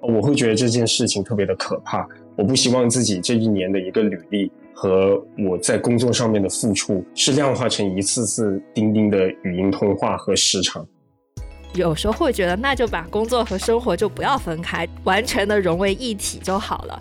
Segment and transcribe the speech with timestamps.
[0.00, 2.06] 我会觉得这件事情特别的可怕。
[2.36, 10.86] 我不希望自己这一年的一个履历和我在工作上面的付出是量化成一次次钉钉的语音通话和时长。
[11.74, 16.98] 有时候会觉得，那就把工作和生活就不要分开，完全的融为一体就好了。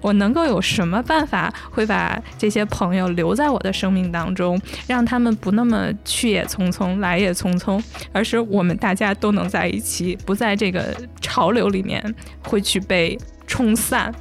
[0.00, 7.82] 我能够有什么办法会把这些朋友留在我的生命当中，让他们不那么去也匆匆，来也匆匆，
[8.12, 12.14] 而是我们大家都能在一起，不在这个潮流里面
[12.44, 14.14] 会去被冲散。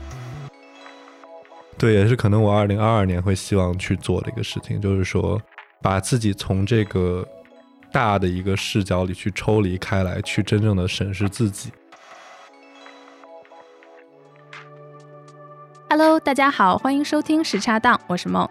[1.77, 5.41] 对，也是可能我二零二二年会希望去做的一个事情，就是说
[5.81, 7.25] 把自己从这个
[7.91, 11.71] 大的一个视角里去抽离开来，去真正的审视自己。
[15.91, 18.47] Hello，大家好，欢迎收听时差档，我是梦。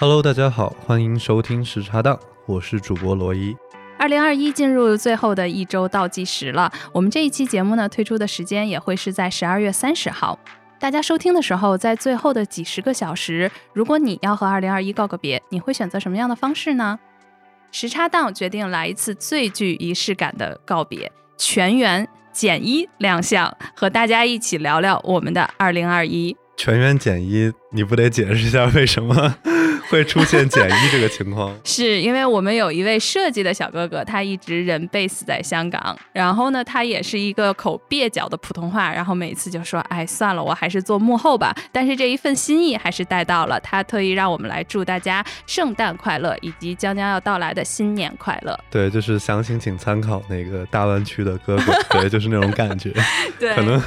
[0.00, 3.56] Hello，大家好，欢迎收听时差档，我是主播罗伊。
[3.96, 10.36] 二零二一进入最后的一周倒计时了，我们这一期节目呢推出的时间也会是在十二月三十号。
[10.80, 16.98] 大家收听的时候，在最后的几十个小时，如果你要和二零二一告个别，你会选择什么样的方式呢？
[17.70, 26.36] 时差档决定来一次最具仪式感的告别，全员减一亮相，和大家一起聊聊我们的二零二一。
[26.56, 29.34] 全员减一，你不得解释一下为什么？
[29.90, 41.54] 会出现减一这个情况， 是因为我们有一位设计的小哥哥，他一直人 base 在香港，然后呢，他也是一个口蹩脚的普通话，然后每次就说，哎，算了，我还是做幕后吧。
[41.70, 48.58] 但是这一份心意还是带到了，他特意让我们来祝大家圣诞快乐，以及将将要到来的新年快乐。
[48.70, 52.94] 对，就是详情请参考那个大湾区的哥哥， 对，就是那种感觉。
[53.38, 53.82] 对，可能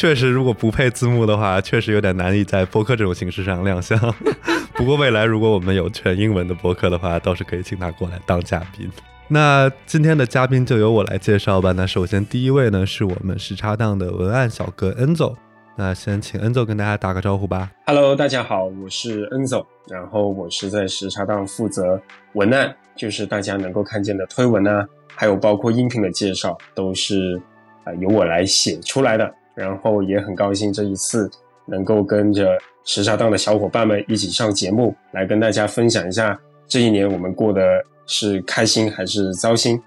[0.00, 3.98] 确实如果不配字幕的话，确实有点难以在播客这种形式上亮相。
[4.74, 8.90] 不过未来如果我们有全英文的播客的话，倒是可以请他过来当嘉宾。
[9.28, 11.72] 那今天的嘉宾就由我来介绍吧。
[11.72, 15.34] 那首先第一位呢，是我们时差档的文案小哥 Enzo。
[15.76, 17.70] 那先请 Enzo 跟大家打个招呼吧。
[17.84, 22.00] Hello，大家好，我是 Enzo，然后我是在时差档负责
[22.32, 27.38] 文案，就是大家能够看见的推文啊，还有包括音频的介绍，都是
[27.84, 29.34] 啊由我来写出来的。
[29.60, 31.30] 然后也很高兴这一次
[31.66, 32.58] 能够跟着。
[32.82, 37.60] 时差档的小伙伴们一起上节目，来跟大家分享一下这一年我们过的
[38.06, 39.80] 是开心还是糟心。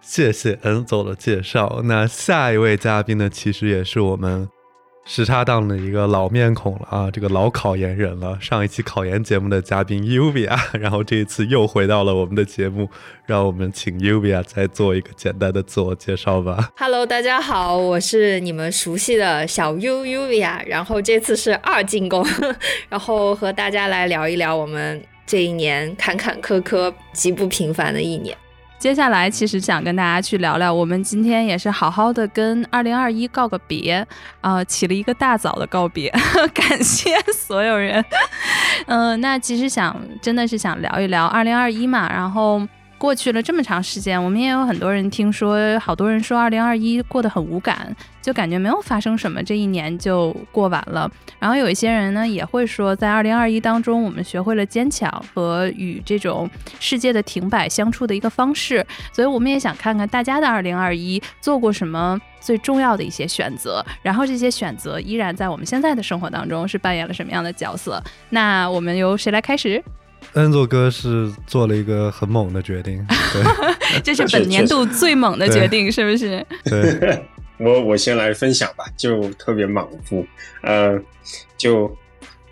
[0.00, 1.82] 谢谢恩总的介绍。
[1.84, 4.48] 那下一位嘉宾呢，其实也是我们。
[5.10, 8.38] 时差档的一个老面孔了啊，这个老考研人了。
[8.42, 12.86] 上一期考研节目的嘉宾 Uvia， 然后这一次又回到了我们的节目，
[13.24, 16.70] 让我们请 Uvia 再做一个简单的自我介绍吧。
[16.76, 22.22] Hello，大家好，我是你们熟悉的小 U Uvia，然后这次是二进宫，
[22.90, 28.36] 然后和大家来聊一聊我们这一年坎坎坷坷、极不平凡的一年。
[28.78, 34.06] 接下来其实想跟大家去聊聊，我们今天也是好好的跟二零二一告个别，
[34.40, 36.08] 啊，起了一个大早的告别，
[36.54, 38.04] 感谢所有人。
[38.86, 42.66] 嗯，那其实想真的是想聊一聊二零二一嘛，然后。
[43.00, 47.94] 过去了这么长时间，我们也有很多人听说，好多人说二零二一过得很无感，
[48.28, 51.10] 就感觉没有发生什么，这一年就过完了。
[51.38, 56.46] 然后有一些人呢，也会说，在二零二一当中，我们学会了坚强和与这种
[56.78, 58.86] 世界的停摆相处的一个方式。
[59.14, 67.98] 所以，我们也想看看大家的二零二一做过什么最重要的一些选择，然后这些选择依然在我们现在的生活当中是扮演了什么样的角色。
[68.28, 69.82] 那我们由谁来开始？
[70.34, 73.02] 恩佐哥是做了一个很猛的决定，
[74.04, 76.44] 这是本年度最猛的决定，是不是？
[76.68, 77.24] 对，
[77.58, 80.24] 我我先来分享吧，就特别莽夫。
[80.62, 80.98] 呃，
[81.56, 81.94] 就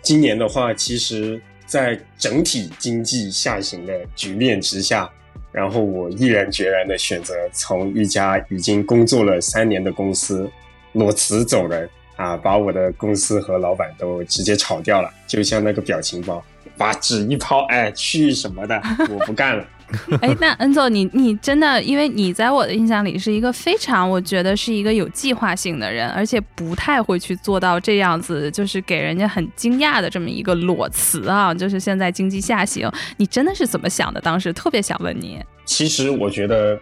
[0.01, 5.09] 今年的话，其实，在整体经济下行的局面之下，
[5.51, 10.49] 然后我毅然决然的选择从一家已经工作了三年的公司
[10.93, 16.43] 裸辞走人啊，把我的公司和老板都直接炒掉了，就像那个表情包。
[16.77, 18.79] 把纸一抛，哎，去什么的，
[19.09, 19.67] 我不干了。
[20.21, 31.53] 哎，那恩总，你你真的，因为你在我的印象里是一个非常，我觉得是一个有计划性的人，而且不太会去做到这样子，就是给人家很惊讶的这么一个裸辞啊。
[31.53, 34.19] 就是现在经济下行，你真的是怎么想的？
[34.19, 35.41] 当时特别想问你。
[35.63, 36.77] 其实我觉得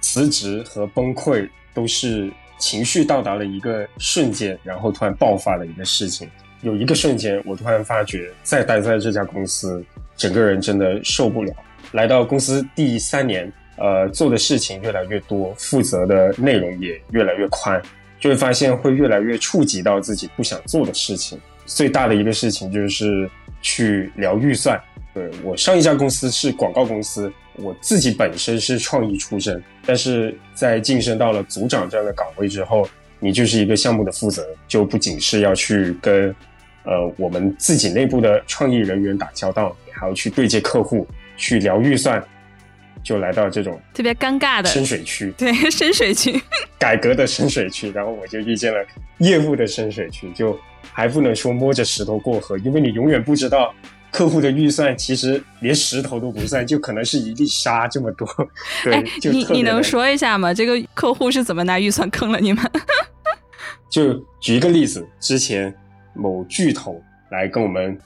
[0.00, 6.28] 辞职和崩溃都是情绪到达了一个瞬间，然后突然爆发的一个事情。
[6.62, 9.84] 有一个瞬间，我突然发觉，再待在这家公司，
[10.16, 11.52] 整个人真的受不了。
[11.92, 17.80] 来到公司第三年，呃，做的事情越来越多，负责的内容也越来越宽，
[18.18, 21.40] 就会发现会越来越触及到自己不想做的事情。
[21.66, 23.28] 最大的一个事情就是
[23.62, 24.80] 去聊预算。
[25.14, 32.88] 对我上一家公司是广告公司，我自己本身是创意出身，但是在晋升到了组长这样的岗位之后。
[33.20, 36.32] 你就是一个项目的负责，就不仅是要去跟
[36.84, 41.04] 呃我们自己内部的创意人员打交道，还要去对接客户，
[41.38, 42.22] 去聊预算，
[43.02, 46.38] 就来到这种特别尴尬的深水区， 对深水区，
[46.78, 48.78] 改革的深水区，然后我就遇见了
[49.20, 50.58] 业务的深水区，就
[50.92, 53.74] 还不能说摸着石头过河，因为你永远不知道。
[54.10, 58.26] 客户的预算其实连石头都不算，就可能是一粒沙这么多。
[58.82, 60.52] 对，你你能说一下吗？
[60.52, 62.64] 这个客户是怎么拿预算坑了你们？
[63.90, 65.72] 就举一个例子，之前
[66.14, 67.00] 某巨头
[67.30, 67.96] 来跟我们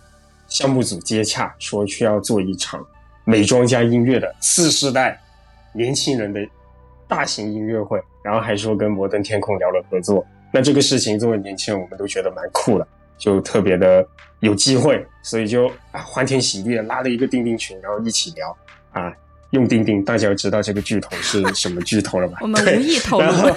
[0.48, 2.84] 项目组接洽，说需要做一场
[3.24, 5.20] 美妆加音乐的次世代
[5.72, 6.40] 年轻人的
[7.06, 10.24] 大型音乐会，然后还说跟摩登天空聊了合作。
[10.52, 12.86] 那这个事情作为年轻人，我们都觉得蛮酷的。
[13.18, 14.04] 就特别的
[14.40, 18.56] 有机会，所以就啊欢天喜地的拉了一个钉钉群，然后一起聊
[18.90, 19.14] 啊，
[19.50, 22.38] 用钉钉，大家知道这个巨头是什么巨头了吧？
[22.42, 23.54] 我们无意透露。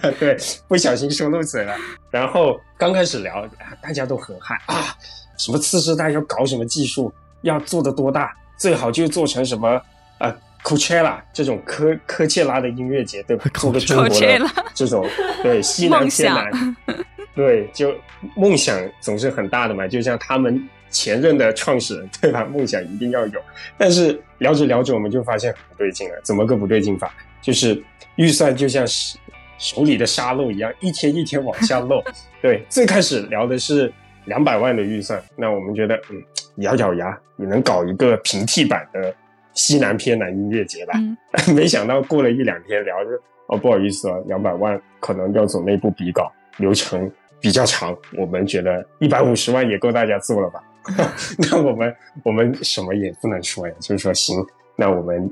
[0.18, 0.34] 对，
[0.66, 1.76] 不小心说漏嘴了。
[2.10, 3.46] 然后刚开始聊，
[3.82, 4.96] 大家都很嗨啊，
[5.36, 7.12] 什么次世代要搞什么技术，
[7.42, 9.80] 要做的多大，最好就做成什么
[10.18, 13.44] 啊，Coachella 这种科科切拉的音乐节，对吧？
[13.54, 14.40] 做个中国的
[14.74, 15.06] 这种
[15.42, 16.76] 对 西南偏南。
[17.34, 17.92] 对，就
[18.36, 22.44] 梦想总是很大的嘛，就像他们前任的创始人，对吧？
[22.44, 23.40] 梦想一定要有，
[23.76, 26.14] 但是聊着聊着，我们就发现不对劲了。
[26.22, 27.12] 怎么个不对劲法？
[27.42, 27.82] 就是
[28.14, 29.18] 预算就像是
[29.58, 32.00] 手里的沙漏一样，一天一天往下漏。
[32.40, 33.92] 对，最开始聊的是
[34.26, 36.22] 两百万的预算，那我们觉得，嗯，
[36.56, 39.14] 咬咬牙也能搞一个平替版的
[39.52, 40.94] 西南偏南音乐节吧。
[41.54, 43.10] 没想到过了一两天聊着，
[43.48, 47.10] 哦，不好意思啊，两百万可能要走内部比稿流程。
[47.40, 50.64] 比较长，我们觉得一百五十万也够大家做了吧？
[51.36, 54.42] 那我们我们什么也不能说呀，就是说行，
[54.76, 55.30] 那我们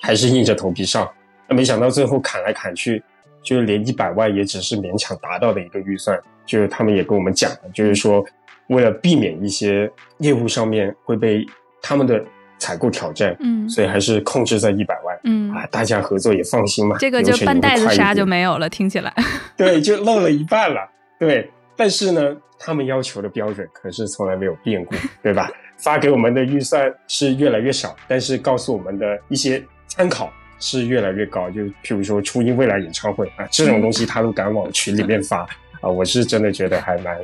[0.00, 1.08] 还是硬着头皮上。
[1.48, 3.00] 那没想到最后砍来砍去，
[3.40, 6.20] 就是连一百万也只是勉强达到的一个预算。
[6.44, 8.24] 就是他们也跟我们讲了，就是说
[8.68, 11.44] 为了避免一些业务上面会被
[11.82, 12.24] 他们的
[12.58, 16.96] 采购挑战，嗯，所以还是控制在一百万，嗯啊，大家合作也放心嘛。
[16.98, 19.12] 这个就半袋子沙就没有了，听起来。
[19.56, 20.88] 对，就漏了一半了。
[21.18, 25.50] 对，但是呢，他们要求的标准可是从来没有变过， 对吧？
[25.78, 30.28] 发给我们的预算是越来越少，但是告诉我们的一些参考
[30.58, 31.48] 是越来越高。
[31.50, 35.46] 就譬如说初音未来演唱会啊，这种东西他都敢往群里面发
[35.80, 37.16] 啊，我是真的觉得还蛮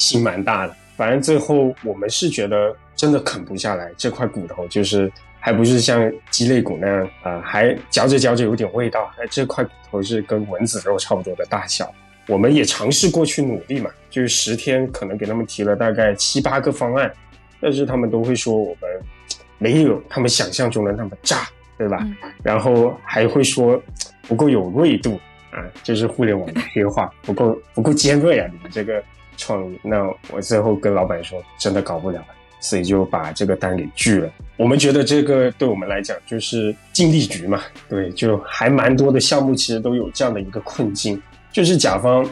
[0.00, 0.74] 心蛮大的。
[0.96, 9.08] 反正最后我们是觉得真的啃不下来这块骨头，就是还不是像鸡肋骨那样啊，还嚼着嚼着有点味道。
[9.18, 11.88] 哎，这块骨头是跟蚊子肉差不多的大小。
[12.26, 17.12] 我们也尝试过去努力嘛，就是十天可能给他们提了大概七八个方案，
[17.60, 18.90] 但是他们都会说我们
[19.58, 22.06] 没有他们想象中的那么炸，对吧？
[22.42, 23.82] 然后还会说
[24.28, 25.18] 不够有锐度
[25.50, 28.46] 啊，就是互联网的黑话，不够不够尖锐啊！
[28.52, 29.02] 你们这个
[29.40, 32.26] 创意，那我最后跟老板说真的搞不了了，
[32.60, 34.30] 所以就把这个单给拒了。
[34.56, 41.20] 我们觉得这个对我们来讲就是尽力局嘛，对，就还蛮多的项目其实都有这样的一个困境。
[41.52, 42.24] 就是甲方，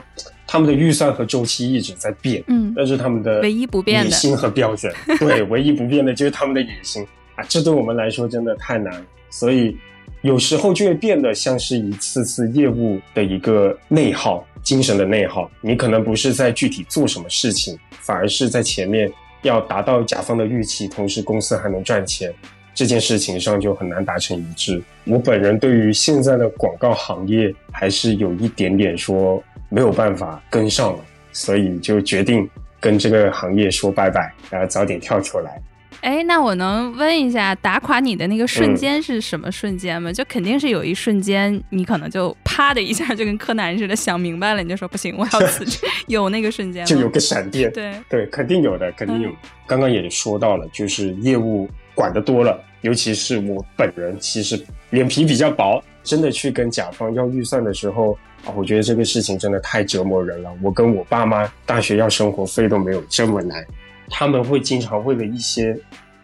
[0.47, 8.95] 他们的预算和周期一直在变，嗯，但是他们的唯一不变的野心和标准， 对，唯一不变的就是他们的野心啊，这对我们来说真的太难，
[9.29, 9.77] 所以
[10.23, 15.51] 有时候就会变得像是一次次业务的一个内耗，精神的内耗。
[15.63, 19.11] 你可能不是在具体做什么事情，反而是在前面
[19.41, 22.31] 要达到甲方的预期，同时公司还能赚钱。
[22.75, 24.83] 这件事情上就很难达成一致。
[25.05, 31.01] 我本人对于现在的广告行业还是有一点点说没有办法跟上了，
[31.33, 32.47] 所以就决定
[32.79, 35.59] 跟这个行业说拜拜，然后早点跳出来。
[36.01, 40.13] 哎，那我能问一下，打垮你的那个瞬间是什么瞬间吗？
[40.13, 45.85] 就肯定是有一瞬间，你可能就啪的一下，就跟柯南似的想明白了，你就说不行，我要辞职。
[46.07, 46.87] 有那个瞬间吗？
[46.87, 47.71] 就有个闪电。
[47.73, 49.31] 对对，肯定有的，肯定有。
[49.67, 52.63] 刚刚也说到了，就是业务管得多了。
[52.83, 54.59] 尤其是我本人，其实
[54.91, 60.51] 脸皮比较薄，真的去跟甲方要预算的时候啊，我觉得这个事情真的太折磨人了。
[60.63, 63.67] 我跟我爸妈大学要生活费都没有这么难，
[64.11, 65.79] 他们会经常为了一些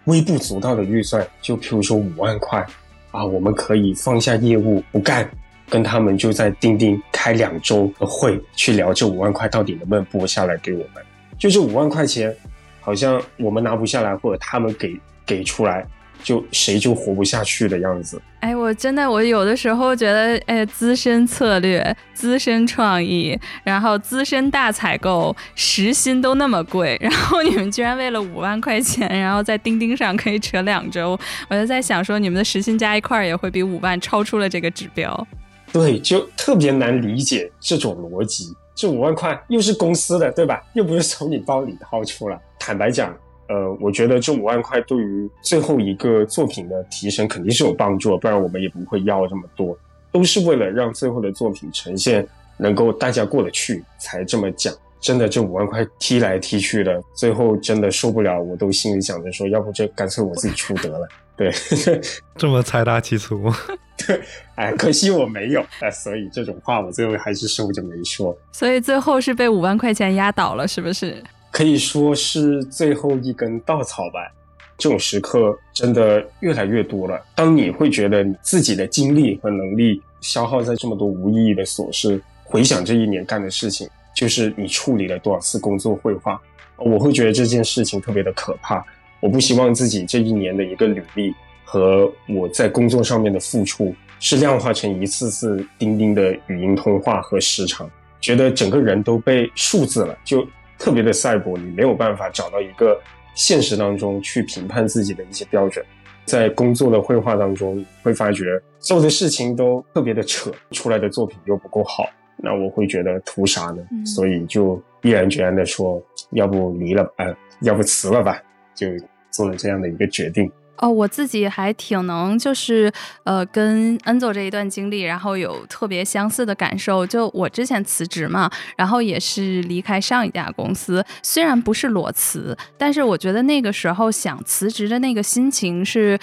[0.04, 2.64] 微不足道的预算，就譬如说五万块
[3.10, 5.28] 啊，我们可以放下业务不干，
[5.68, 11.02] 跟他们就在钉钉开两周的会，去聊这五万块到底能不能拨下来给我们。
[11.38, 12.34] 就这五万块钱，
[12.80, 15.86] 好像我们拿不下来，或者他们给给出来。
[16.24, 18.20] 就谁就活不下去的样子。
[18.40, 35.26] 哎，我真的，我有的时候觉得，哎，资深策略、资深创意，然后资深大采购，时薪都那么贵，然后你们居然为了五万块钱，然后在钉钉上可以扯两周， 我就在想说，你们的时薪加一块儿也会比五万超出了这个指标。
[35.72, 38.54] 对，就特别难理解这种逻辑。
[38.76, 40.60] 这五万块又是公司的，对吧？
[40.72, 42.38] 又不是从你包里掏出来。
[42.58, 43.14] 坦白讲，
[43.48, 49.76] 呃，我觉得这五万块对于最后一个作品的提升肯定是有帮助，不然我们也不会要这么多。
[50.10, 54.72] 都是为了让最后的作品呈现能够大家过得去才这么讲。
[55.00, 61.06] 真的，这五万块踢来踢去的，最后真的受不了，我都心里想着说，要不这干脆我自己出得了。
[61.36, 61.52] 对，
[62.36, 63.52] 这么财大气粗。
[64.06, 64.18] 对，
[64.54, 68.34] 哎，可惜我没有，哎，所以这种话我最后还是收着没说。
[68.52, 71.22] 所以最后是被五万块钱压倒了，是不是？
[71.54, 74.28] 可以说是最后一根稻草吧。
[74.76, 77.24] 这种时刻真的越来越多了。
[77.36, 83.88] 当你会觉得你自己的精力和能力消耗在这么多无意义的琐事，回想这一年干的事情。
[84.16, 86.40] 就是你处理了多少次工作绘画，
[86.76, 88.84] 我会觉得这件事情特别的可怕。
[89.20, 91.32] 我不希望自己这一年的一个履历
[91.64, 97.88] 和我在工作上面的付出是量化成一次次钉钉的语音通话和时长，
[98.20, 100.44] 觉得整个人都被数字了，就
[100.78, 101.56] 特别的赛博。
[101.56, 103.00] 你没有办法找到一个
[103.34, 105.84] 现实当中去评判自己的一些标准，
[106.24, 112.04] 在工作的绘画当中会发觉所有的事情都特别的扯，出来的作品又不够好。
[112.36, 113.82] 那我会觉得图啥呢？
[114.04, 118.42] 所以就毅然决然的说，要不离了，呃，要不辞了吧，
[118.74, 118.88] 就
[119.30, 120.50] 做了这样的一个决定。
[120.76, 127.06] 哦，我自己还挺能，就是呃，跟恩佐这一段经历，然后有特别相似的感受。
[127.06, 136.18] 就我之前辞职嘛，然后也是离开上一家公司，虽然不是裸辞，但是我觉得那个时候想辞职的那个心情是，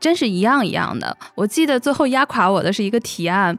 [0.00, 1.16] 真是一样一样的。
[1.36, 3.56] 我记得最后压垮我的是一个提案。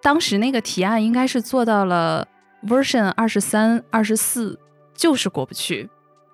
[0.00, 2.26] 当时那个提案应该是做到了
[2.66, 4.58] version 二十三、二十四，
[4.94, 5.90] 就是过不去。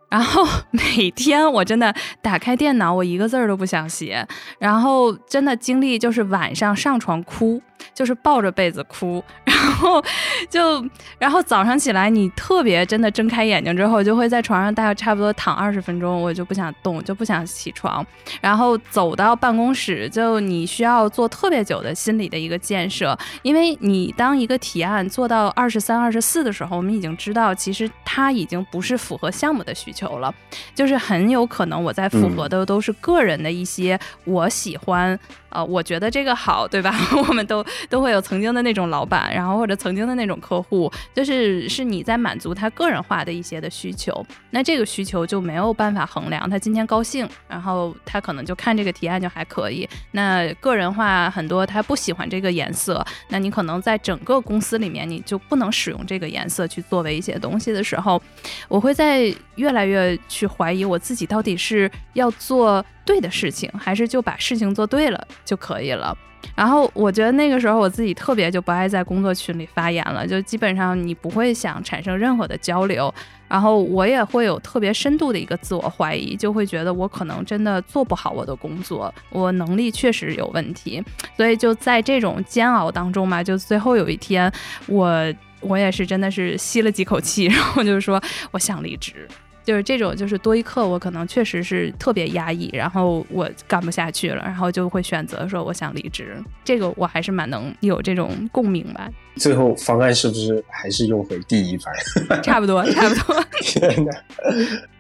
[0.09, 4.27] 然后 每天我真的打开电脑，我一个字儿都不想写。
[4.59, 7.61] 然后真的经历就是晚上上床哭。
[7.95, 10.03] 就是抱着被子哭，然后
[10.49, 10.85] 就，
[11.19, 18.05] 然后早上起来，你特别真的睁开眼睛之后，就会在床上大概差不多躺二十分钟，我就不想动，就不想起床，
[18.41, 30.35] 然后走到办公室，就你需要做特别久的心理的一个建设，因为你当一个提案做到二十三、二十四的时候，我们已经知道，其实它已经不是符合项目的需求了，
[30.75, 35.19] 就是很有可能我在符合的都是个人的一些我喜欢。
[35.57, 36.95] 呃，我觉得这个好，对吧？
[37.17, 44.13] 我们都都会有曾经的那种老板，然后或者曾经的那种客户，就是是你在满足他个人化的一些的需求。
[44.51, 49.89] 那这个需求就没有办法衡量，他今天高兴，然后他可能就看这个提案就还可以。
[50.11, 58.21] 那个人化很多，他不喜欢这个颜色，那你可能在整个公司里面你就不能使用这个颜色去作为一些东西的时候，
[58.69, 62.85] 我会在越来越去怀疑我自己到底是要做。
[63.07, 66.15] 对的事情，还是就把事情做对了就可以了。
[66.55, 73.13] 然后我觉得那个时候我自己特别就不爱在工作群里发言了，就基本上你不会想产生任何的交流。
[73.49, 81.03] 然后我也会有特别深度的一个自我怀疑，就会觉得我可能真的做不好我的工作，我能力确实有问题。
[81.37, 84.51] 所以就在这种煎熬当中嘛，就最后有一天，
[84.87, 88.21] 我我也是真的是吸了几口气，然后就说
[88.51, 89.29] 我想离职。
[89.67, 96.37] 就是这种，就是多一刻，我可能确实是特别压抑，然后我干不下去了，然后就会选择说我想离职。
[96.65, 99.11] 这个我还是蛮能有这种共鸣吧。
[99.35, 102.41] 最后方案是不是还是用回第一排？
[102.43, 103.45] 差不多，差不多。
[103.61, 104.13] 天哪！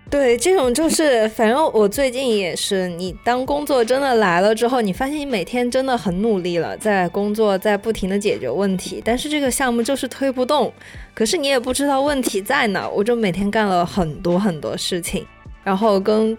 [0.08, 10.72] 对，这种就是，反正我最近也是，你当工作真的来了之后，你发现你每天真的很努力了，在工作，在不停的解决问题，但是这个项目就是推不动，
[11.12, 15.26] 可是你也不知道问题在哪，我就每天干了很多很多事情，
[15.64, 16.36] 然后跟。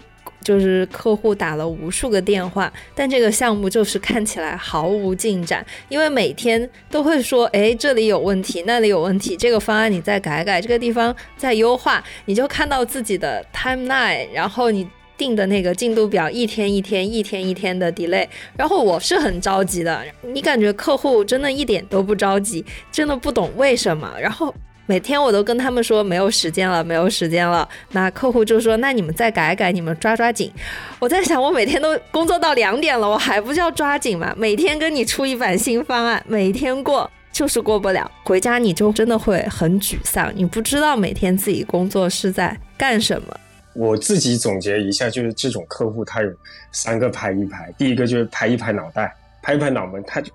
[0.47, 14.87] 就是客户打了无数个电话，但这个项目就是看起来毫无进展，因为每天都会说，哎，这里有问题，那里有问题，这个方案你再改改，这个地方再优化，你就看到自己的 timeline，然后你
[15.17, 18.25] 定的那个进度表一天一天、一天一天的 delay，
[18.55, 24.55] 然后我是很着急的，你感觉客户真的一点都不着急，真的不懂为什么，然后。
[24.87, 27.67] 每天我都跟他们说没有时间了，没有时间了。
[27.91, 30.51] 那客户就说：“那你们再改改，你们抓抓紧。”
[30.97, 34.33] 我在想，我每天都工作到两点了，我还不叫抓紧吗？
[34.37, 38.09] 每天跟你出一版新方案，每天过就是过不了。
[38.23, 43.37] 回家你就真的会很沮丧，你不知道每天自己工作是在干什么。
[43.75, 46.29] 我自己总结一下，就是这种客户他有
[46.71, 49.13] 三个拍一拍，第一个就是拍一拍脑袋。
[49.39, 50.29] 拍一拍脑门，他就，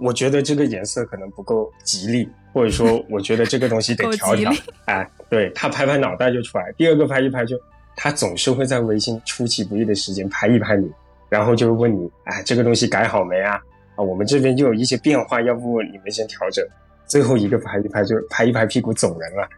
[0.00, 4.52] 我觉得这个颜色可能不够吉利，或者说 我觉得这个东西得调调。
[4.86, 6.72] 哎，对他拍拍脑袋就出来。
[6.76, 7.56] 第二个拍一拍就，
[7.96, 10.90] 他总是会在微信出其不意的时间拍一拍你，
[11.28, 13.60] 然后就问你，哎，这个东西改好没啊？
[13.96, 16.64] 啊，我们这边就有一些变化，要不你们先调整。
[17.06, 19.48] 最后一个拍一拍就拍一拍屁股走人了。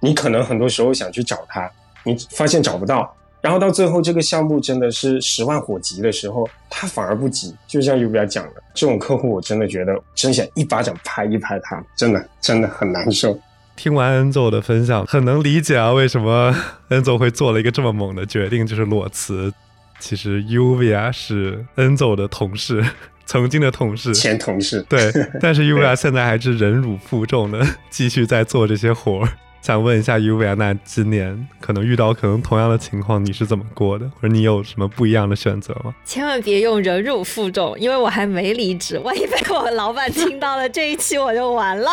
[0.00, 1.70] 你可能很多时候想去找他，
[2.04, 7.54] 你发现找不到，然后到最后这个项目真的是十万火急的时候，他反而不急。
[7.66, 13.38] 就像 U 要讲的，这种客户我真的觉得真想一巴掌拍一拍他，真的真的很难受。
[13.76, 16.54] 听完恩佐的分享，很能理解啊，为什么
[16.90, 19.50] 恩佐会做了一个这么猛的决定，就是裸辞。
[19.98, 22.84] 其实 Uvia 是恩佐的同事，
[23.24, 24.84] 曾经的同事，前同事。
[24.88, 29.28] 对， 但是 Uvia 现在还是忍辱负重的，继续在做这些活儿。
[29.62, 34.10] 想问一下于维安娜今年可能遇到可能同样的情况，你是怎么过的？
[34.14, 35.94] 或者你有什么不一样的选择吗？
[36.04, 41.90] 千万别用忍辱负重，因为我还没离职， 万一被我老板听到了这一期我就完了。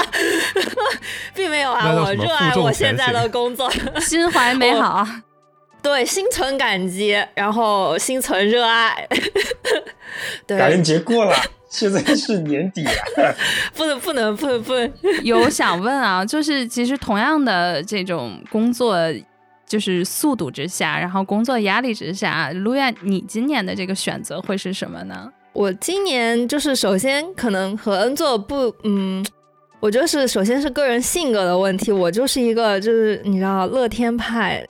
[1.35, 3.69] 并没有啊，我热爱我现在的工作，
[3.99, 5.05] 心怀美好。
[5.87, 9.07] 对，心存感激，然后心存热爱。
[10.45, 11.33] 对，感恩节过了，
[11.69, 13.33] 现在是年底了，
[13.73, 14.91] 不能不能不能不能。
[15.23, 18.97] 有想问啊，就是其实同样的这种工作，
[19.65, 25.31] 就是速度之下，然后工作压力之下，卢燕，你今年的这个选择会是什么呢？
[25.53, 29.25] 我今年就是首先可能和恩作不，嗯，
[29.79, 34.67] 我就是首先是个人性格的问题，我就是一个就是你知道乐天派。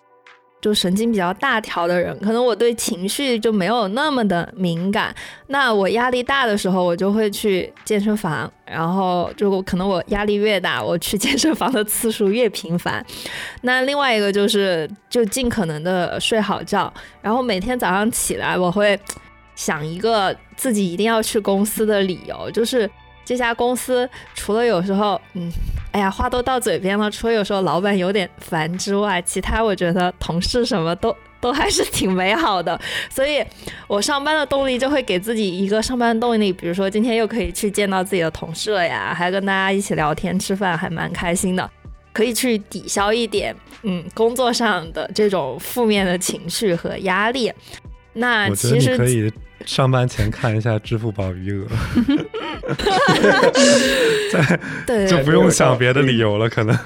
[0.59, 5.15] 就神经比较大条的人，可能我对情绪就没有那么的敏感。
[5.47, 13.05] 那我压力大的时候，我就会去健身房，然后就可能我压力越大，我去健身房的次数越频繁。
[13.61, 18.99] 那另外一个就是，就尽可能的睡好觉，然后每天早上起来，我会
[19.55, 22.89] 想一个自己一定要去公司的理由，就是。
[23.27, 25.51] 这家公司除了有时候，嗯，
[25.91, 32.79] 哎呀，话都到嘴边了，除了有时候老板有点烦之外，其他我觉得同事什么都 都还是挺美好的。
[33.09, 33.43] 所以，
[33.87, 41.69] 我上班的动力就会给自己一个上班动力，比如说今天又可以去见到自己的同事了呀，还跟大家一起聊天吃饭，还蛮开心的，
[42.13, 47.51] 可以去抵消一点，嗯，工作上的这种负面的情绪和压力。
[48.13, 49.31] 那其实可以
[49.65, 51.67] 上班前看一下支付宝余额。
[54.85, 56.77] 对，就不用想别的理由了，可能。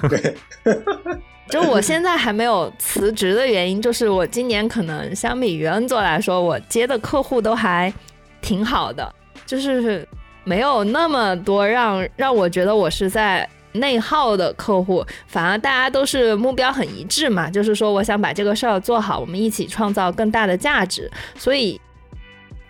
[1.48, 7.92] 就我现在还没有辞职的原因，就是我今年可能相比于恩佐来说，我接的客户都还
[8.40, 9.12] 挺好的，
[9.44, 10.08] 就是
[10.44, 21.78] 没有那么多让让我觉得我是在内耗的客户，反而大家都是目标很一致嘛，就是说我想把这个事儿做好，我们一起创造更大的价值，所以。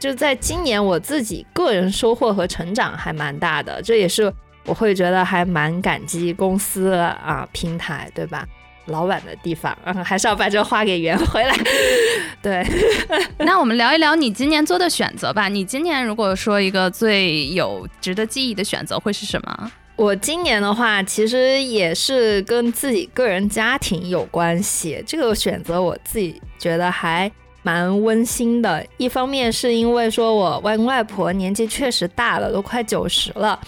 [0.03, 4.33] 就在今年，我自己个人收获和成长还蛮大的，这也是
[4.67, 8.45] 我会觉得还蛮感激公司啊平台，对吧？
[8.87, 11.57] 老板的地方，嗯， 还是要把这话给圆回来。
[12.43, 12.67] 对，
[13.39, 15.47] 那我们聊一聊你今年做的选择吧。
[15.47, 19.71] 你今年如果说一个最有值得记忆的选择会是什么？
[19.95, 25.01] 我今年的话，其实也是跟自己个人家庭有关系。
[25.07, 27.31] 这个选择我自己觉得还。
[27.63, 33.59] 蛮温馨的，一方面是因为说我外公外婆年纪确实大了，都快九十了，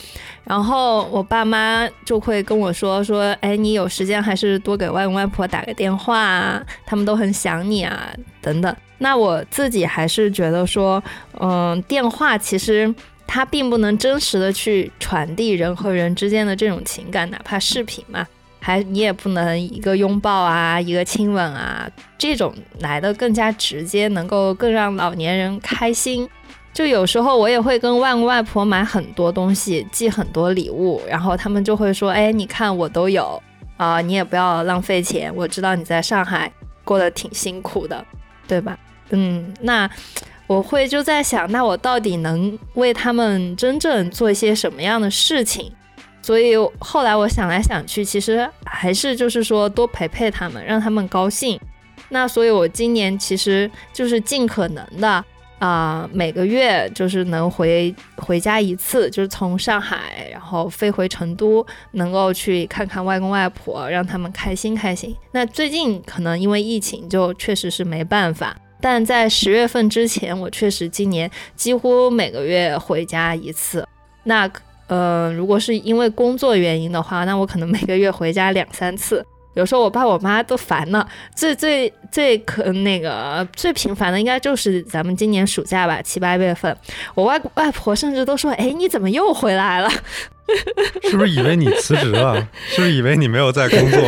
[0.43, 8.75] 然后我爸妈就会跟我说说，哎，你有时间还是多给外公外婆打个电话啊，他们都很想你啊，等等。
[8.99, 11.03] 那我自己还是觉得说，
[11.41, 12.93] 嗯，电话其实
[13.27, 18.27] 它并不能真实的去传递人和人之间的这种情感，哪怕视频嘛。
[18.65, 26.27] 还你也不能一个拥抱啊，一个亲吻啊，这种来的更加直接，能够更让老年人开心。
[26.73, 33.39] 就有时候我也会跟外公外婆买很多东西，寄很多礼物，然后他们就会说：“哎，你看我都有
[33.77, 35.31] 啊，你也不要浪费钱。
[35.37, 36.51] 我知道你在上海
[36.85, 38.03] 过得挺辛苦的，
[38.49, 38.79] 对吧？
[39.11, 39.87] 嗯，那
[40.47, 45.71] 我会就在想，那我到底能为他们真正做一些什么样的事情？”
[46.25, 51.61] 所以后来我想来想去，其实还是就是说多陪陪他们，让他们高兴。
[52.09, 55.23] 那所以，我今年其实就是尽可能的
[55.59, 65.15] 啊，每个月就是能回回家一次，就是从上海然后飞回成都，能够去看看外公外婆，让他们开心开心。
[65.33, 68.57] 那最近可能因为疫情，就确实是没办法。
[68.81, 73.87] 但在十月份之前，我确实今年几乎每个月回家一次。
[74.23, 74.51] 那。
[74.89, 81.07] 嗯，如果是因为工作原因的话，那我可能每个月回家两三次，有时候我爸我妈都烦了。
[81.35, 86.77] 最最最可那个最频繁的，应该就是咱们今年暑假吧，七八月份，
[87.17, 89.91] 我外外婆甚至都说：“哎，你怎么又回来了？”
[91.11, 92.37] 是不是以为你辞职了？
[92.69, 94.01] 是不是以为你没有在工作？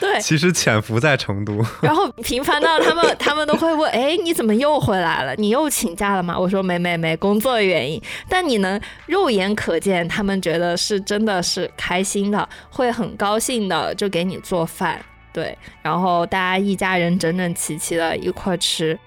[0.00, 0.20] 对。
[0.20, 1.64] 其实潜伏在成都。
[1.80, 5.32] 然后频繁到他们， 他们都会问：“哎，你怎么又回来了？
[5.36, 15.00] 你又请假了吗？”我说：“没没没，工作原因。”但你能肉眼可见，他们觉得是真的是开心的，会很高兴的，就给你做饭，
[15.34, 18.98] 对，然后大家一家人整整齐齐的一块吃。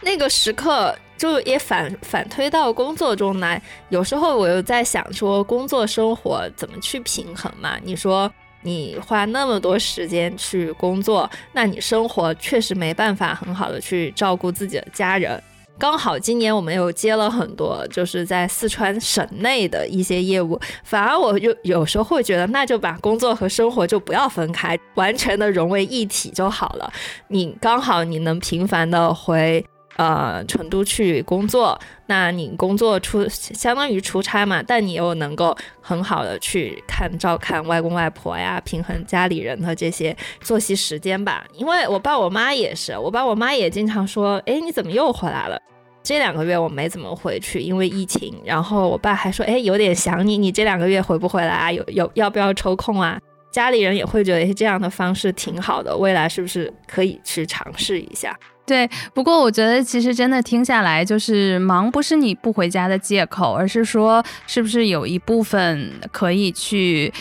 [0.00, 7.76] 那个时刻就也反反推到工作中来，有时候我又在想说，工作生活怎么去平衡嘛？
[7.82, 15.42] 你说你花那么多时间去工作，那你生活确实没办法很好的去照顾自己的家人。
[15.78, 26.92] 刚好今年我们又接了很多，就是在四川省内的一些业务，反而我就有时候会觉得，那就把工作和生活就不要分开，完全的融为一体就好了。
[27.28, 29.64] 你刚好你能频繁的回。
[29.96, 34.62] 呃，成都去工作，那你工作出相当于出差嘛？
[34.62, 41.44] 但你又能够很好的去看照看外公外婆呀，平衡家里人的这些作息时间吧。
[41.52, 45.60] 因为我爸我妈也是，我爸我妈也经常说，哎，你怎么又回来了？
[46.02, 48.40] 这两个月我没怎么回去，因为疫情。
[48.44, 51.70] 然后我爸还说，哎，有点想你，你这两个月回不回来啊？
[51.70, 53.20] 有有要不要抽空啊？
[53.52, 58.34] 家里人也会觉得，哎，这样的方式挺好的，未来是不是可以去尝试一下？
[58.64, 67.12] 对，不过我觉得其实真的听下来，就是忙不是你不回家的借口，而是说是不是有一部分可以去。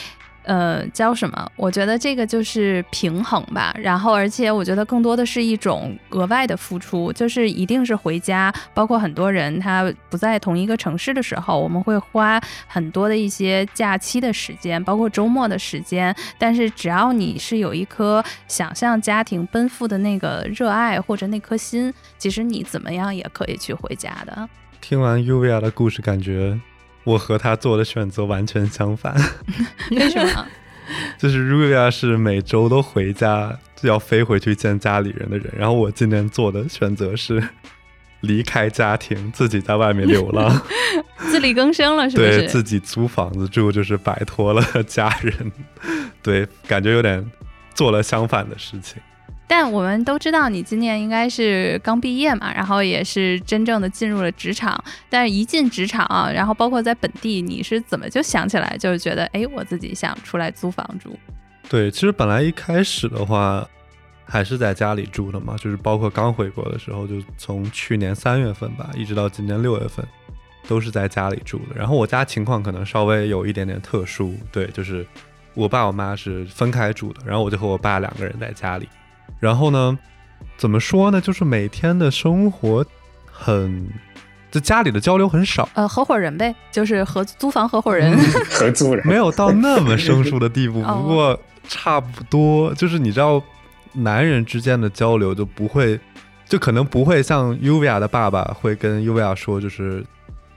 [0.43, 1.51] 呃，叫什么？
[1.55, 3.75] 我觉得这个就是平衡吧。
[3.77, 8.53] 然后，而且我觉得更多的是一种额外的付出，就是一定是回家。
[8.73, 16.15] 包括很多人他不在同一个城市的时候，我们会花很多的一些假期的时间，包括周末的时间。
[16.37, 24.49] 但是只要你是有一颗想向家庭奔赴的那个热爱或者那颗心，其实你怎么样也可以去回家的。
[24.79, 26.59] 听完 Uvia 的故事，感觉。
[27.03, 29.15] 我和他做的选择完全相反，
[29.91, 30.47] 为什么？
[31.17, 35.53] 就是 Ruvia 是每周都回家，就要飞回去见家里人的人。
[35.57, 37.41] 然后我今年做的选择是
[38.19, 40.61] 离开家庭，自己在外面流浪，
[41.29, 42.39] 自力更生了，是不是？
[42.39, 45.51] 对自己租房子住，就是摆脱了家人。
[46.21, 47.25] 对，感觉有点
[47.73, 49.01] 做了相反的事情。
[49.51, 54.81] 但我们都知道，你今年应该是刚毕业嘛，然后也是真正的进入了职场。
[55.09, 61.13] 但是一进职场，然后包括在本地，你是怎么就想起来，就是觉得，哎，我自己想出来租房住？
[61.67, 63.67] 对，其实本来一开始的话，
[64.23, 70.07] 还是在家里住的嘛，就是包括刚回国的时候，就从去年三月份吧，一直到今年六月份，
[70.65, 71.75] 都是在家里住的。
[71.75, 75.05] 然后我家情况可能稍微有一点点特殊，对，就是
[75.55, 78.87] 我爸我妈是分开住的，然后我就和我爸两个人在家里。
[79.39, 79.97] 然后呢，
[80.57, 81.19] 怎么说呢？
[81.21, 82.85] 就是每天的生活
[83.25, 83.87] 很，
[84.51, 85.67] 就家里的交流很少。
[85.73, 88.17] 呃，合伙人呗，就是合租房合伙人，
[88.49, 92.73] 合租人没有到那么生疏的地步， 不过差不多。
[92.75, 93.41] 就是你知道，
[93.93, 95.99] 男人之间的交流就不会，
[96.47, 100.05] 就可能不会像 Uvia 的爸爸会跟 Uvia 说，就是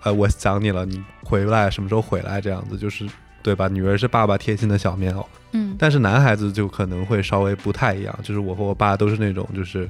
[0.03, 3.07] 呃，我想你了，你回来什么时候回来这样子，就是
[3.45, 3.69] 对吧？
[3.69, 5.25] 女儿是爸爸贴心的小棉袄。
[5.53, 9.89] 嗯，但是男孩子就可能会稍微不太一样，就是我和我爸都是那种就是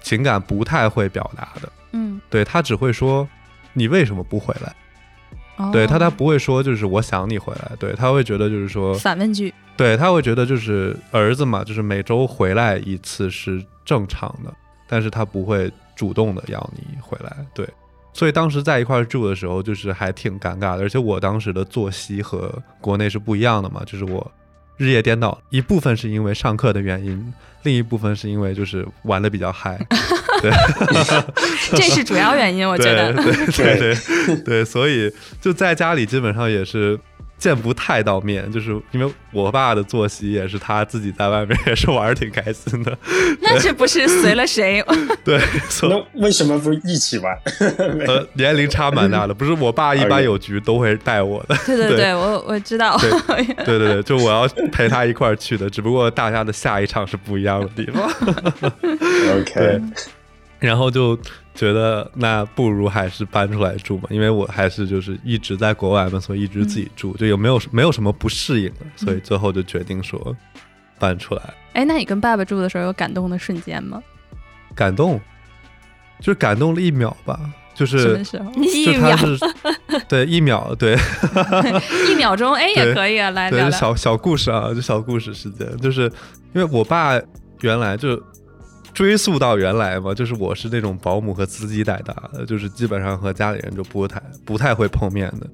[0.00, 3.28] 情感不太会表达的，嗯，对他只会说
[3.72, 14.54] 你为什么不回来，对他他不会说就是我想你回来，对他会觉得就是说反问句，对他会觉得就是儿子嘛，就是每周回来一次是正常的，
[14.86, 17.68] 但是他不会主动的要你回来，对，
[18.12, 24.30] 所以当时在一块住的时候就是还挺尴尬的，而且我当时的作息和国内是不一样的嘛，就是我。
[24.78, 29.78] 日夜颠倒，一部分是因为上课的原因，另一部分是因为就是玩的比较嗨，
[30.40, 30.50] 对，
[31.76, 36.98] 这是主要原因，我觉得，对对对 对，所以就在家里基本上也是。
[37.42, 42.96] 见不太到面，就是因为我爸的作息也是他自己在外面 也是玩的挺开心的。
[43.40, 44.80] 那这不是随了谁？
[45.24, 45.40] 对，
[45.82, 47.36] 那为什么不一起玩？
[48.06, 51.56] 呃，年龄差蛮大的，不是我爸一般有局都会带我的。
[51.66, 52.96] 对对对，我我知道。
[53.64, 58.08] 对对对，就我要陪他一块儿去的，只不过大家的下一场是不一样的地方。
[59.40, 59.80] OK，
[60.60, 61.18] 然后就。
[61.54, 70.34] 觉得那不如还是搬出来住嘛，因为我还是就是一直在国外嘛，所以一直自己住，就有没有没有什么不适应的，所以最后就决定说
[70.98, 71.42] 搬出来。
[71.74, 74.02] 哎，那你跟爸爸住的时候有感动的瞬间吗？
[74.74, 75.20] 感动，
[76.20, 77.38] 就是感动了一秒吧，
[77.74, 78.50] 就是什么时候？
[78.56, 79.16] 一秒，
[80.08, 80.96] 对，一秒，对，
[82.10, 86.10] 一秒钟，哎，也可以啊，来聊小小故事啊，就小故事时间，就是
[86.54, 87.20] 因为我爸
[87.60, 88.18] 原来就。
[89.02, 95.46] 追溯到原来嘛，就是我是那种保姆和司机带大的，就是基本上和家里人就不太不太会碰面的。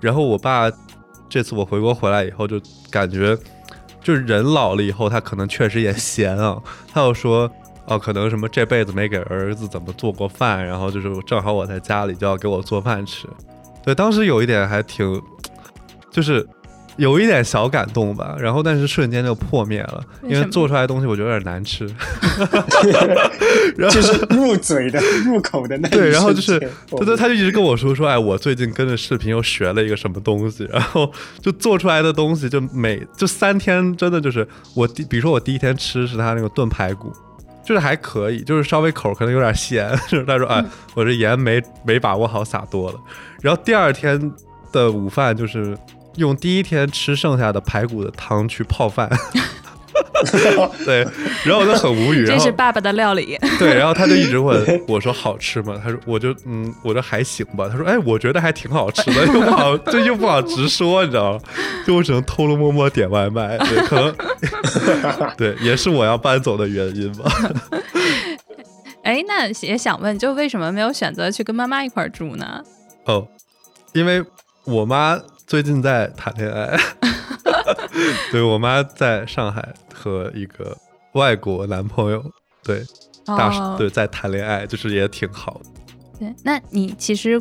[0.00, 0.68] 然后我爸
[1.28, 3.38] 这次我回国回来以后，就感觉
[4.02, 6.60] 就是人老了以后，他可能确实也闲啊。
[6.92, 7.48] 他又说，
[7.86, 13.28] 哦，可能什么这辈子没给儿子怎么做过饭，然后就是正好我在家里就要给我做饭吃。
[13.84, 15.22] 对，当时有一点还挺，
[16.10, 16.44] 就是。
[16.96, 21.86] 有一点小感动吧，然后但是瞬间就破灭了，因为做出来的东西我觉得有点难吃，
[23.90, 26.58] 就是入嘴的、入口的那对，然后就是
[26.90, 37.12] 他他，他就一直跟我说说，哎，我最近跟着视频又学了一个什么东西，然后就做出来的东西就每就三天，真的就是我第，比如说我第一天吃是他那个炖排骨，
[37.62, 42.98] 就是还可以，就是稍微口可能有点咸， 就是他说，哎，我这盐没没把握好，撒多了，
[43.42, 44.32] 然后第二天
[44.72, 45.76] 的午饭就是。
[46.16, 49.08] 用第一天吃剩下的排骨的汤去泡饭，
[50.84, 51.06] 对，
[51.44, 52.26] 然后我就很无语。
[52.26, 53.38] 这是爸爸的料理。
[53.58, 61.40] 对，然后他就一直问我说：“好吃吗？”他说：“我就嗯，我说还行吧。”他说：“哎，我觉得还挺好吃的， 又不好，这又不好直说，你知道吗？
[61.86, 64.14] 就我只能偷偷摸摸点外卖，对，可能
[65.36, 67.30] 对，也是我要搬走的原因吧。
[69.02, 72.62] 哎，那也想问，就为什么没有选择去跟妈妈一块住呢？
[73.04, 73.28] 哦，
[73.92, 74.24] 因为
[74.64, 75.20] 我妈。
[75.46, 76.76] 最近在谈恋爱，
[78.32, 80.76] 对我妈在上海和一个
[81.12, 82.22] 外国男朋友，
[82.64, 82.84] 对，
[83.24, 85.70] 大对在谈恋爱，就是也挺好的。
[86.18, 87.40] 对，那你其实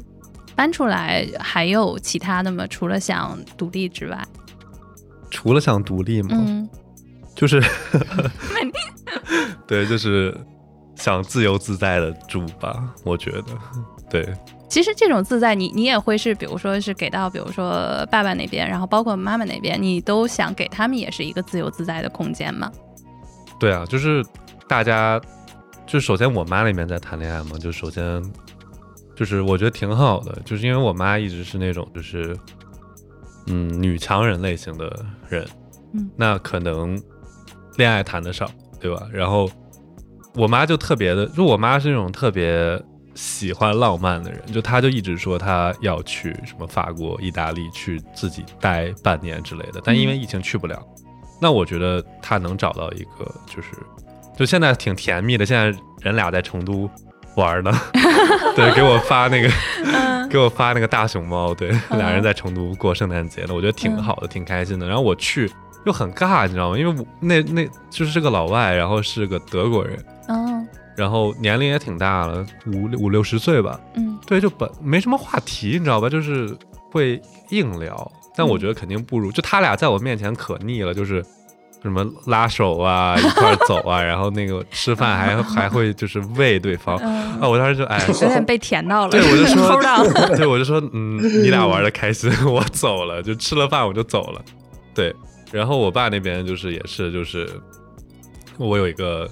[0.56, 2.68] 搬出来还有其他的吗？
[2.68, 4.24] 除了想独立之外，
[5.32, 6.30] 除了想独立吗？
[6.32, 6.70] 嗯，
[7.36, 7.60] 就是，
[9.66, 10.36] 对，就是
[10.96, 12.94] 想自由自在的住吧。
[13.04, 13.46] 我觉得，
[14.12, 14.32] 对。
[14.68, 22.70] 其实这种自在，你你也会是，比如说是给到，比如说爸爸那边，然后包括妈妈那边，你都想给他们也是一个自由自在的空间吗？
[23.60, 24.26] 对啊，就是
[24.68, 25.22] 大家，
[25.86, 28.22] 就首先我妈那边在谈恋爱嘛，就首先
[29.16, 32.36] 就是我觉得挺好的，就是因为我妈一直是那种就是
[33.48, 35.48] 嗯女强人类型的人，
[35.94, 37.02] 嗯，那可能
[37.78, 38.50] 恋爱谈的少，
[38.80, 39.08] 对吧？
[39.14, 39.50] 然后
[40.34, 42.82] 我妈就特别的，就我妈是那种特别。
[43.16, 50.86] 喜欢浪漫的人，就他就一直说他要去什么法国、意大利去自己待半年之类的，但因为疫情去不了。
[51.42, 53.70] 那我觉得他能找到一个，就是
[54.38, 55.46] 就现在挺甜蜜的。
[55.46, 55.66] 现在
[56.02, 56.90] 人俩在成都
[57.36, 57.72] 玩呢，
[58.56, 59.50] 对，给我发那个，
[60.30, 64.88] 给我发那个大熊猫，对， 俩人在成都过圣诞节呢，我觉得挺好的，挺开心的。
[64.88, 65.52] 然后我去
[65.86, 66.78] 又很尬，你知道吗？
[66.78, 69.98] 因为那那就是个老外，然后是个德国人。
[70.96, 73.80] 然后年龄也挺大了，五五六十岁吧。
[73.96, 76.10] 嗯，对，就本没什么话题，你知道吧？
[76.10, 76.56] 就是
[76.92, 81.22] 会硬聊，但我觉得肯定不如就他俩在我面前可腻了，就是
[81.84, 87.48] 什么拉手啊， 一块走啊，然后那个吃饭还 还会就是喂对方啊。
[87.48, 89.12] 我当时就哎， 有点被甜到了。
[89.12, 89.78] 对，我就说，
[90.38, 94.42] 对，我就说，嗯，你俩玩的开心，我走了，就吃了饭我就走了。
[94.94, 95.14] 对，
[95.52, 97.50] 然后我爸那边就是也是就是
[98.58, 99.30] 我有一个。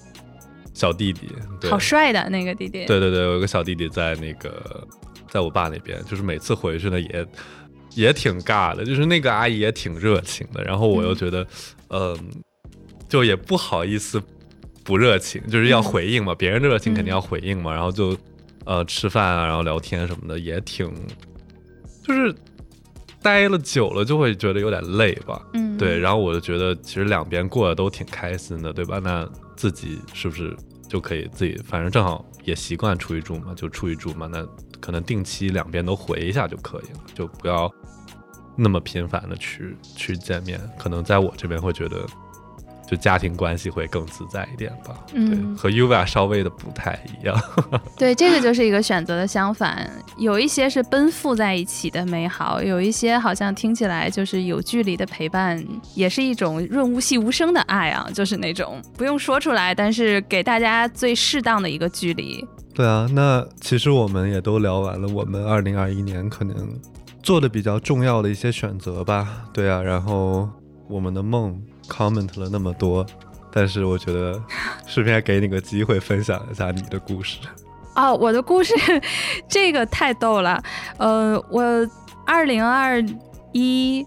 [0.74, 1.30] 小弟弟，
[1.70, 2.86] 好帅的那个弟弟。
[2.86, 4.86] 对对对，有个小弟弟在那个，
[5.30, 7.28] 在我爸那边，就是每次回去呢也
[7.94, 11.46] 也挺尬的，就是那个阿姨也挺热情的，然后我又觉得，
[11.90, 12.18] 嗯，
[13.08, 14.20] 就也不好意思
[14.84, 18.18] 不热情，就是要回应嘛，别人热情肯定要回应嘛，然后就
[18.66, 20.92] 呃吃饭啊，然后聊天什么的也挺，
[22.04, 22.34] 就是
[23.22, 29.00] 待了久了就会觉得有点累吧，嗯，对，然后我就觉得其实两边过得都挺开心的，对吧？
[29.04, 29.30] 那。
[29.64, 30.54] 自己是不是
[30.90, 31.56] 就可以自己？
[31.64, 34.28] 反正正好也习惯出去住嘛，就出去住嘛。
[34.28, 34.46] 那
[34.82, 37.74] 可能定期两边都回一下就可以了，就不要
[38.58, 40.60] 那么频繁的去去见面。
[40.78, 42.06] 可能在我这边会觉得。
[42.94, 47.36] 就家庭关系会更自在一点吧，嗯，和 Uva 稍微的不太一样。
[47.98, 49.90] 对，这个就是一个选择的相反。
[50.16, 55.64] 有一些是奔赴在一起的美好，有一些好像听起来就是有距离的陪伴，
[55.96, 62.46] 也是一种润物细无声的爱啊，就是那种不用说出来，但是给大家最适当的一个距离。
[62.76, 66.80] 对啊，那其实我们也都聊完了，我们二零二一年可能
[67.24, 69.46] 做的比较重要的一些选择吧。
[69.52, 70.48] 对啊，然后
[70.88, 71.60] 我们的梦。
[71.96, 73.06] Comment 了那么多，
[73.52, 74.42] 但是我觉得
[74.88, 77.38] 顺便给你个机会分享一下你的故事。
[77.96, 78.74] 哦，我的故事，
[79.48, 80.62] 这个太逗了。
[80.98, 81.64] 呃，我
[82.26, 83.00] 二零二
[83.52, 84.04] 一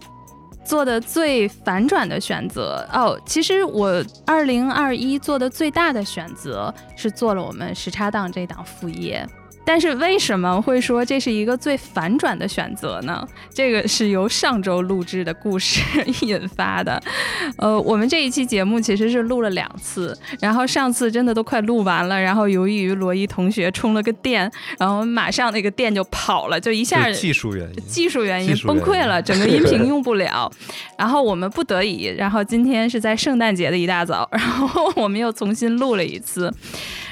[0.65, 9.25] 做的最反转的选择哦，其实我二零二一做的最大的选择是做了我们时差档这档副业。
[9.67, 13.27] 但是为什么会说这是一个最反转的选择呢？
[13.53, 15.81] 这个是由上周录制的故事
[16.21, 17.03] 引发的。
[17.59, 24.49] 呃，我们这一期节目其实是录了两次，然后上次真的都快录完了，然后由于罗伊同学充了个电，
[24.79, 30.49] 然后马上那个电就跑了，就一下技术原因，技术原因崩溃了，整个音频用不了。
[30.97, 36.49] 然后我们不得已，然后今天是在圣诞节的一大早，然后我们又重新录了一次。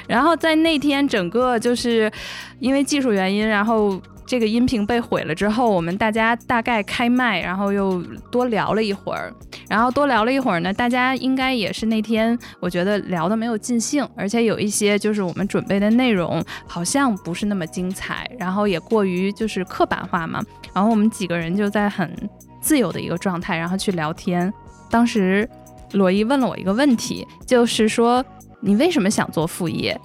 [0.08, 2.10] 然后在那天，整个就是
[2.58, 9.32] 因为技术原因，然后这个音频被毁了之后，我们大家大概开麦，然后又多聊了一会儿，
[9.68, 20.42] 然后多聊了一会儿呢，大家应该也是那天我觉得聊的没有尽兴，而且有一些就是我们准备的内容好像不是那么精彩，然后也过于就是刻板化嘛，
[20.74, 22.12] 然后我们几个人就在很
[22.60, 24.52] 自由的一个状态，然后去聊天。
[24.90, 25.48] 当时
[25.92, 28.24] 罗伊问了我一个问题，就是说。
[28.60, 29.98] 你为什么想做副业？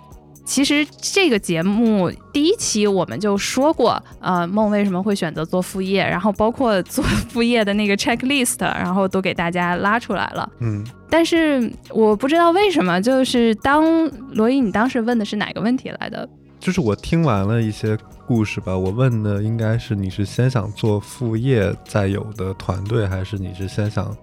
[0.44, 10.50] 其实这个节目第一期我们就说过，呃，梦为什么会选择做副业，然后包括做副业的那个 checklist，然后都给大家拉出来了。
[10.60, 16.28] 嗯，但是我不知道为什么，就是当罗伊，你当时问的是哪个问题来的？
[16.60, 24.14] 就是我听完了一些故事吧，我问的应该是你是先想做副业再有的团队，还是你是先想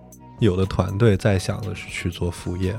[0.40, 2.76] 有的团队再想的是去做副业？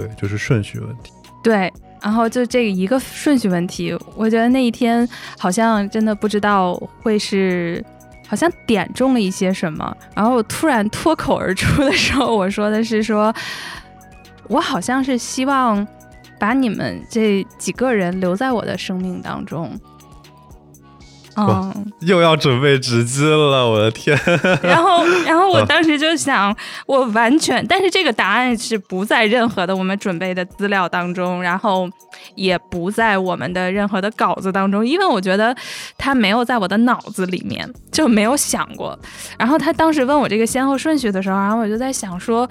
[0.00, 1.12] 对，就是顺序问题。
[1.42, 5.06] 对，然后就这一个顺序问题，我觉得那一天
[5.38, 7.84] 好像真的不知道会是，
[8.26, 9.94] 好像点中了一些什么。
[10.14, 13.34] 然后突然脱口而出的时候，我说的是说，
[14.48, 15.86] 我好像是希望
[16.38, 19.78] 把你们这几个人留在我的生命当中。
[21.36, 24.18] 嗯，又要准备纸巾了，我的天！
[24.62, 26.54] 然后，然后我当时就想，
[26.86, 31.88] 我完全，但是这个答案是不在任何的我们准备的资料当中，然后
[32.34, 35.54] 也不在我们的任何的稿子当中，因为我觉得
[35.96, 38.98] 他没有在我的脑子里面，就没有想过。
[39.38, 42.48] 然后他当时问我这个先后顺序的时候，然后我就在想说。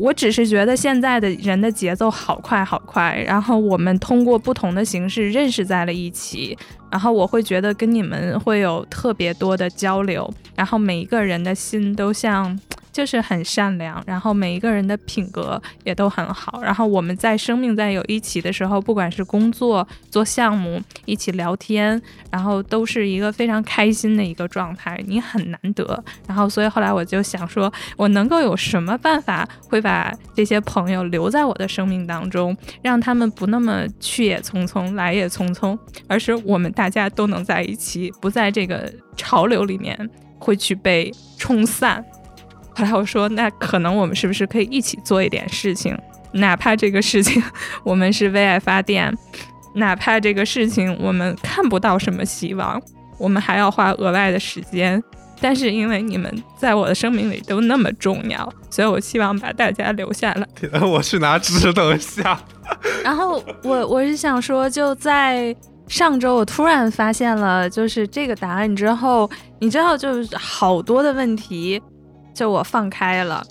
[0.00, 6.56] 我只是觉得现在的人的节奏好快好快，然后我们通过不同的形式认识在了一起，
[6.90, 12.58] 然后我会觉得跟你们会有特别多的交流，然后每一个人的心都像。
[12.92, 16.60] 就是很善良，然后每一个人的品格也都很好。
[16.62, 22.00] 然后我们在生命在有一起的时候，不管是工作、做项目、一起聊天，
[22.30, 25.00] 然后都是一个非常开心的一个状态。
[25.06, 26.02] 你很难得。
[26.26, 42.04] 然后，所以后来我就想说，我能够有什么办法会把这些朋友留在我的生命当中，让他们不那么去也匆匆，来也匆匆，而是我们大家都能在一起，不在这个潮流里面会去被冲散。
[42.80, 45.96] 然后我说，那可能我们是不是可以一起做一点事情？
[46.32, 47.42] 哪怕这个事情
[47.82, 49.12] 我们是为爱发电，
[49.74, 52.80] 哪怕这个事情我们看不到什么希望，
[53.18, 55.02] 我们还要花额外的时间。
[55.42, 60.46] 但是因为你们在我的生命里都那么重要，所以我希望把大家留下来。
[60.82, 62.38] 我去拿纸，等一下。
[63.02, 65.56] 然后我我是想说，就在
[65.88, 69.28] 上周，我突然发现了就是这个答案之后，
[69.60, 71.80] 你知道，就是好多的问题。
[72.40, 73.44] 就我放开了，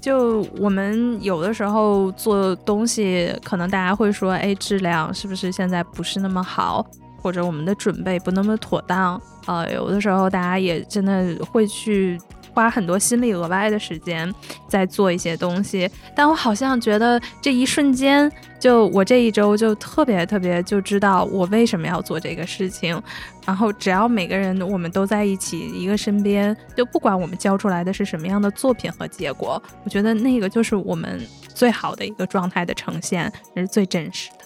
[0.00, 6.86] 就我们有的时候做东西，可能大家会说，哎，质量是不是现在不是那么好，
[7.20, 9.20] 或者我们的准备不那么妥当？
[9.46, 12.16] 呃，有的时候大家也真的会去。
[12.56, 14.34] 花很多心力、额外的时间
[14.66, 23.00] 在做一些东西，但我好像觉得这一瞬间，就我这一周就特别特别就知道我为什么要做这个事情。
[23.44, 31.20] 然后只要每个人我们都在一起一个身边，就不管我们交出来的是什么样的作品和结果，我觉得那个就是我们
[31.54, 34.36] 最好的一个状态的呈现，是最真实的。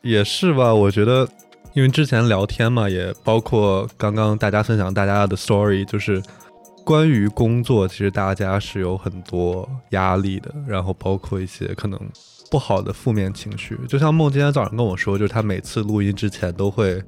[0.00, 0.74] 也是吧？
[0.74, 1.28] 我觉得，
[1.74, 6.22] 因为之前聊天嘛，也包括刚刚大家分享大家的 story，就是。
[6.84, 11.98] 关于工作，其实大家是有很多压力的，然后包括一些可能
[12.50, 13.78] 不好的负面情绪。
[13.88, 17.02] 就像梦今天早上跟我说，就是他每次录音之前都会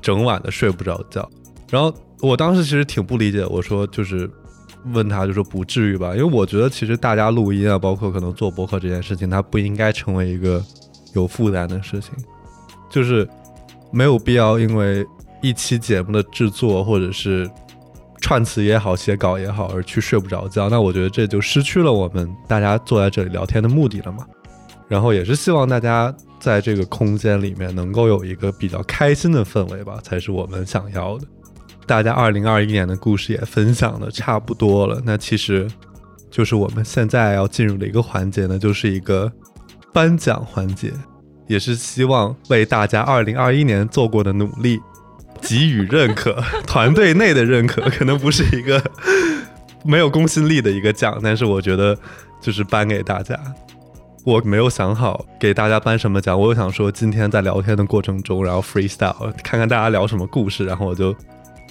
[0.00, 1.28] 整晚的睡不着觉。
[1.70, 4.28] 然后我当时其实挺不理解，我说就是
[4.92, 10.64] 问他就说不至于吧，因为我觉得其实大家录音啊，包括可能做博客这件事情，它不应该成为一个
[11.14, 12.12] 有负担的事情，
[12.88, 13.28] 就是
[13.90, 15.06] 没有必要因为
[15.42, 17.50] 一期节目的制作或者是。
[18.22, 24.24] 串词也好，写稿也好，而去睡不着觉，那我觉得这就失去了我们大家坐在这里聊天的目的了嘛。
[24.88, 31.26] 然后也是希望大家在这个空间里面能够有一个比较开心的氛围吧，才是我们想要的。
[31.86, 35.68] 大家二零二一年的故事也分享的差不多了，那其实
[36.30, 39.30] 就是我们现在要进入的一个环节呢，就是一个
[39.92, 40.92] 颁奖环节。
[41.48, 44.80] 也是希望为大家二零二一年做过的努力
[45.42, 48.82] 给予认可， 团队内的认可，可能不是一个
[49.84, 51.96] 没有公信力的一个奖，但是我觉得
[52.40, 53.38] 就是颁给大家。
[54.24, 61.12] 我没有想好给大家颁什么奖，我就想说今天在聊天的过程中，然后 freestyle 看看大家聊什么故事，然后我就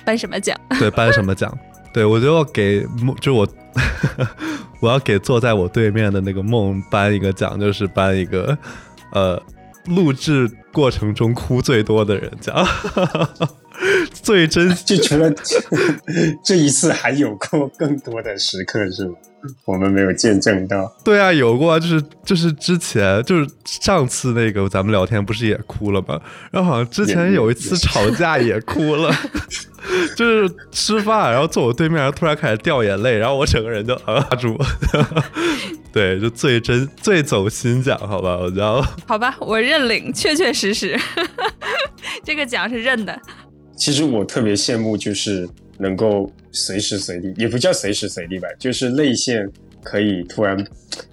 [0.03, 0.59] 颁 什么奖？
[0.77, 1.57] 对，颁什么奖？
[1.93, 3.47] 对我就要给梦，就我
[4.81, 8.57] 我要给坐在我对面的那个梦颁一个奖，就是颁一个
[9.13, 9.41] 呃
[9.85, 12.65] 录制过程中哭最多的人奖，
[14.13, 14.69] 最真。
[14.85, 15.31] 就除了
[16.45, 19.15] 这一次，还有过更多的时刻是吗？
[19.65, 20.95] 我们没有见证到。
[21.03, 26.21] 对啊，有过啊，就是就是之前就是上次那个咱们聊天不是也哭了吗？
[26.51, 29.11] 然后好像之前有一次吵架也哭了，
[30.15, 34.55] 就是吃饭，然后坐我对面，然后突然开始掉眼泪，然后我整个人就啊住。
[35.91, 40.97] 对，就最真最走心奖，好吧，我叫好吧，我认领，确确实实，
[42.23, 43.19] 这个奖是认的。
[43.75, 49.45] 其实我特别羡慕，就是能够随时随地，也不叫随时随地吧，就是泪腺
[49.83, 50.57] 可以突然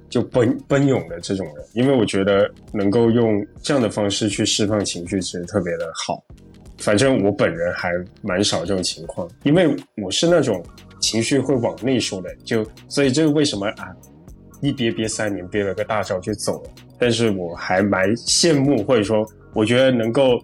[0.09, 6.23] 就奔奔涌的这种人，因为我觉得能够用这样的方式去释放情绪，其实特别的好。
[6.79, 7.91] 反正我本人还
[8.23, 10.65] 蛮少这种情况，因为我是那种
[11.01, 13.89] 情绪会往内收的，就所以这个为什么啊，
[14.61, 16.71] 一憋憋三年，憋了个大招就走了。
[16.99, 20.41] 但是我还蛮羡慕，或者说我觉得能够。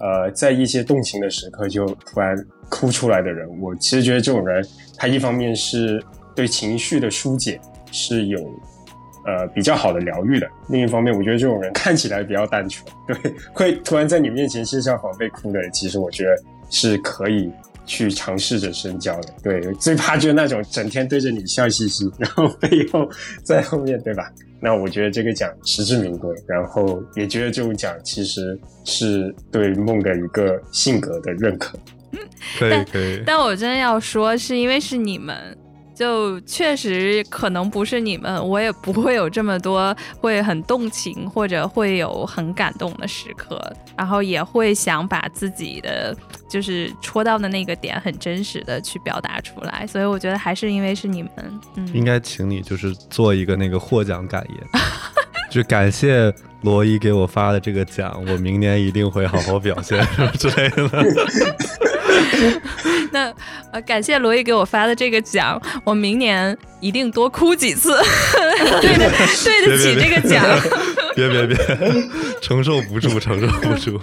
[0.00, 2.36] 呃，在一些动情的时刻就突然
[2.68, 4.64] 哭出来的人，我其实觉得这种人，
[4.96, 6.00] 他一方面是
[6.36, 7.60] 对情绪的疏解
[7.90, 8.38] 是有
[9.26, 16.30] 呃比较好的疗愈的，另一方面，我觉得这种人看起来比较单纯，对，会突然在你面前卸下防备哭的人，其实我觉得
[16.70, 17.50] 是可以
[17.88, 19.34] 去尝试着深交的。
[19.42, 23.08] 对，最怕就是那种整天对着你笑嘻嘻，然后背后
[23.42, 24.30] 在后面对吧？
[24.60, 31.76] 那我觉得这个奖实至名归，然后也觉得这种奖其实是对梦的一个性格的认可。
[32.58, 35.56] 可以可以，但我真的要说，是因为是你们。
[35.98, 43.60] 就确实可能不是你们，我也不会有这么多会很动情或者会有很感动的时刻，
[43.96, 46.16] 然后也会想把自己的
[46.48, 54.68] 就是戳到的那个点很真实的去表达出来，所以我觉得还是因为是你们，嗯，应该请你就是做一个那个获奖感言，
[55.50, 56.32] 就感谢
[56.62, 60.90] 罗伊给我发的这个奖，我明年一定会好好表现什么 之类的。
[63.12, 63.32] 那
[63.72, 67.96] 呃，感谢罗伊给我发的这个奖，我明年一定多哭几次，
[68.82, 69.10] 对得
[69.44, 70.44] 对得起这个奖。
[71.14, 71.56] 别别别，
[72.42, 74.00] 承受不住，承受不住。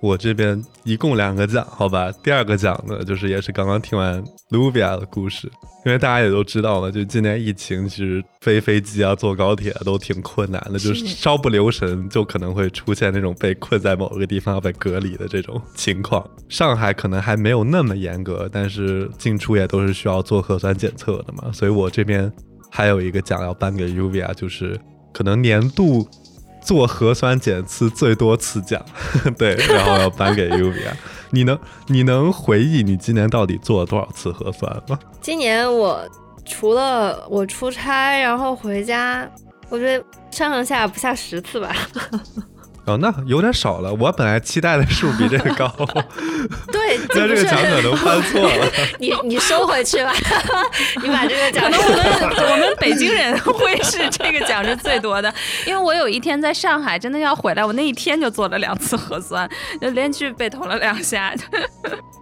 [0.00, 2.12] 我这边一共两个奖，好吧。
[2.22, 5.50] 第二个奖呢，就是也是刚刚听完 Luvia 的故事，
[5.84, 16.24] 因为大家也都知道了，就今年疫情，其实飞飞机啊、坐高铁都挺困难的，就是稍不留神就可能会出现那种被困在某个地方要被隔离的这种情况。
[16.48, 21.50] 上海可能还没有那么严格，但是进出也都是需要做核酸检测的嘛。
[21.52, 22.32] 所以我这边
[22.70, 24.78] 还有一个奖要颁给 Luvia，就是
[25.12, 26.08] 可能年度。
[26.68, 28.78] 做核酸检测最多次奖，
[29.38, 30.94] 对，然后要颁给 u v 啊
[31.30, 34.98] 你能你能回忆你今年到底做了多少次核酸吗？
[35.22, 36.06] 今年我
[36.44, 39.26] 除了我出差，然后回家，
[39.70, 41.74] 我觉得上上下不下十次吧。
[42.88, 43.92] 哦，那有点少了。
[43.92, 45.70] 我本来期待的数比这个高。
[46.72, 48.66] 对， 那这个奖可能颁错了。
[48.98, 50.12] 你你收回去吧，
[51.02, 51.70] 你把这个奖。
[51.70, 55.32] 可能我们我们北京人会是这个奖是最多的，
[55.66, 59.48] 因为我有一天在上海真的要回来，我那一天就做了两次核酸，
[59.80, 61.34] 就连续被捅了两下。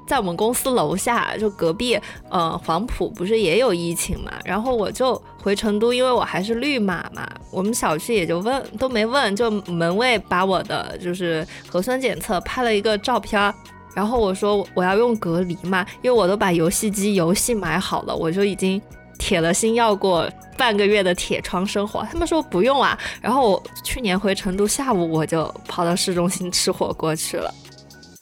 [0.06, 1.98] 在我们公司楼下，就隔壁，
[2.30, 4.32] 呃，黄埔不是也有疫情嘛？
[4.44, 7.28] 然后我就回成都，因为我还是绿码嘛。
[7.50, 13.52] 我们小区也就问都没问，就门卫把我的就是核酸检测拍了一个照片，
[13.94, 18.80] 然后我说我要用隔离嘛，因为我都把游戏机游戏买好了，我就已经
[19.18, 22.06] 铁了心要过半个月的铁窗生活。
[22.12, 27.52] 他们说不用啊，然后我去年回成都，下午我就跑到市中心吃火锅去了。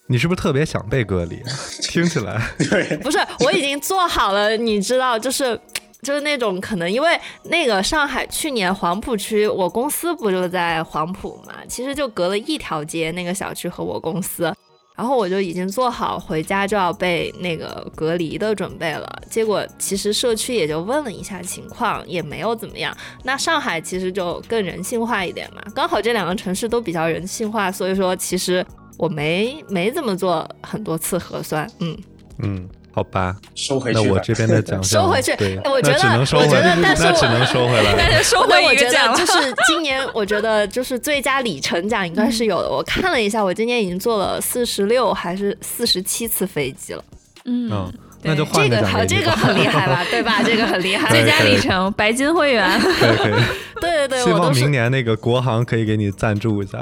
[0.06, 1.42] 你是不是特别想被隔离？
[1.88, 5.58] 听起来对，不是我已经做好了，你知道，就是
[6.02, 14.54] 就是那种可能，因为那个上海去年黄浦区，我公司不就在黄浦嘛，其实就隔了一条街，那个小区和我公司，
[14.94, 19.22] 然后我就已经做好回家就要被那个隔离的准备了。
[19.30, 22.94] 结果其实社区也就问了一下情况，也没有怎么样。
[23.22, 28.62] 那上海其实就更人性化一点嘛，刚好这两个城市都比较人性化，所以说其实。
[28.96, 31.96] 我没没怎么做很多次核酸，嗯
[32.38, 34.04] 嗯，好吧，收回去吧。
[34.04, 37.98] 那我这边的奖项收回去对，我觉得只能收回我觉得但是我那只能收回来了。
[37.98, 42.70] 大家收那我觉 回一个奖得就是今年，我觉得就是最佳里程奖应该是有的。
[42.70, 47.04] 我看了一下，我今年已经坐了四十六还是四十七次飞机了。
[47.46, 47.92] 嗯
[48.24, 50.04] 那就换这个这个很厉害吧？
[50.10, 50.42] 对吧？
[50.42, 51.10] 这个很厉害。
[51.10, 52.80] 最佳里程白金会员，
[53.80, 56.78] 对对对，希望明年那个国航可以给你赞助一下。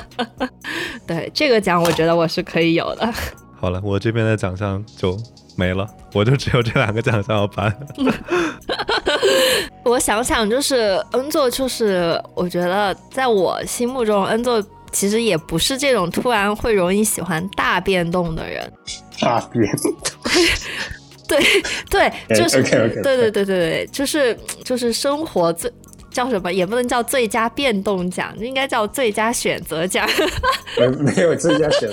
[1.06, 3.12] 对这个奖，我觉得我是可以有的。
[3.60, 5.16] 好了，我这边的奖项就
[5.56, 7.74] 没了，我就只有这两个奖项要颁。
[9.84, 14.62] 我想想，就是恩座，就是我觉得在我心目中，恩座
[14.92, 18.72] 其实也不是这种突然会容易喜欢大变动的人。
[19.20, 19.92] 大变动，
[21.28, 21.38] 对
[21.90, 25.70] 对，就是对对对对对，就是就是生活最
[26.10, 30.08] 叫什么，也不能叫最佳变动奖，应该叫最佳选择奖。
[30.78, 31.88] 没没有最佳选，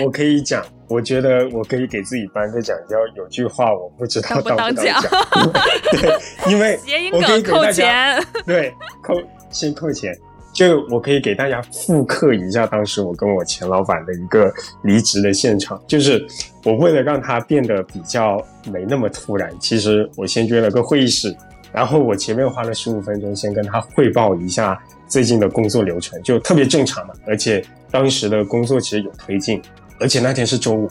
[0.00, 5.00] 我我可以讲，我觉得我可以给自己颁个奖，叫有句话我不知道当不当当当奖
[5.92, 8.20] 对，因为谐音我可以梗扣钱。
[8.44, 9.14] 对，扣
[9.50, 10.12] 先扣钱。
[10.52, 16.24] 就我可以给大家复刻一下当时我跟我前老板的一个离职的现场，就是
[16.64, 21.34] 我为了让他变得比较没那么突然，其实我先约了个会议室，
[21.72, 24.78] 然后我前面花了十五分钟先跟他汇报一下
[25.08, 29.60] 最近的工作流程，就特别正常嘛，而且当时的工作其实有推进，
[29.98, 30.90] 而且那天是周五，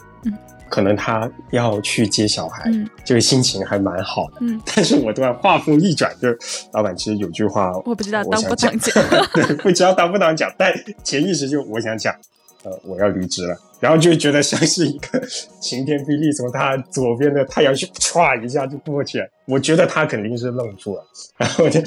[0.71, 2.89] 可能他要去接小孩，嗯。
[3.03, 4.37] 这个心情还蛮好的。
[4.39, 6.29] 嗯，但是我突然话锋一转，就
[6.71, 9.03] 老板其实有句话，我不知道我当不想当讲。
[9.35, 12.15] 对，不知道当不当讲，但潜意识就我想讲，
[12.63, 15.19] 呃，我要离职了，然后就觉得像是一个
[15.59, 21.03] 晴天霹雳从他左边的太阳穴唰一下就过去了，我觉得他肯定是愣住了，
[21.37, 21.81] 然后就，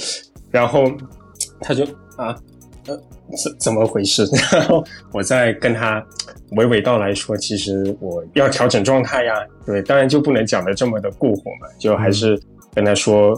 [0.50, 0.84] 然后
[1.60, 1.84] 他就
[2.16, 2.36] 啊，
[2.86, 2.96] 呃，
[3.42, 4.24] 怎怎么回事？
[4.52, 6.04] 然后我再跟他
[6.52, 12.40] 娓娓道来说，其实我要调整状态呀，对，当然就不能讲的这么的过火嘛，就还是
[12.74, 13.32] 跟他说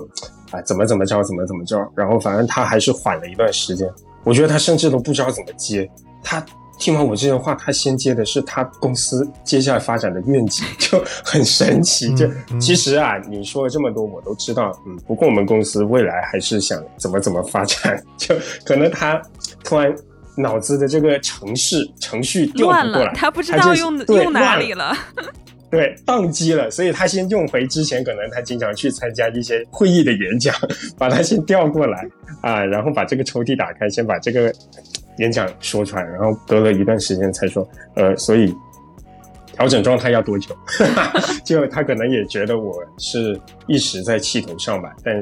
[0.51, 3.88] 啊，怎么怎么着，怎么怎么着，然后反正他还是缓了一段时间，
[4.24, 5.88] 我觉得他甚至都不知道怎么接，
[6.22, 6.44] 他。
[6.79, 12.14] 听完我这些话，他先接的是他公司接下来发展的愿景， 就很神奇。
[12.14, 12.29] 就
[12.61, 14.70] 其实啊，你说了这么多，我都知道。
[14.87, 19.20] 嗯，不过我们公司未来还是想怎么怎么发展，就可能他
[19.64, 19.95] 突然
[20.37, 24.95] 脑子的这个程式程序调不过来，他不知道用用哪里了。
[25.68, 30.55] 对，宕机了，所以他先用回之前，可能他经常去参加一些会议的演讲，
[30.97, 32.07] 把他先调过来
[32.41, 34.53] 啊，然后把这个抽屉打开，先把这个
[35.19, 38.55] 演讲说出来，然后隔了一段时间才说，呃，所以
[39.47, 40.57] 调整状态要多久？
[41.45, 45.17] 就他可能也觉得我是一时在气头上吧，但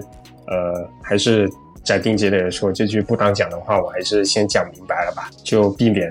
[0.47, 1.51] 呃，还是
[1.83, 6.11] 斩钉截铁的说这句不当讲的话，我还是先讲明白了吧，就避免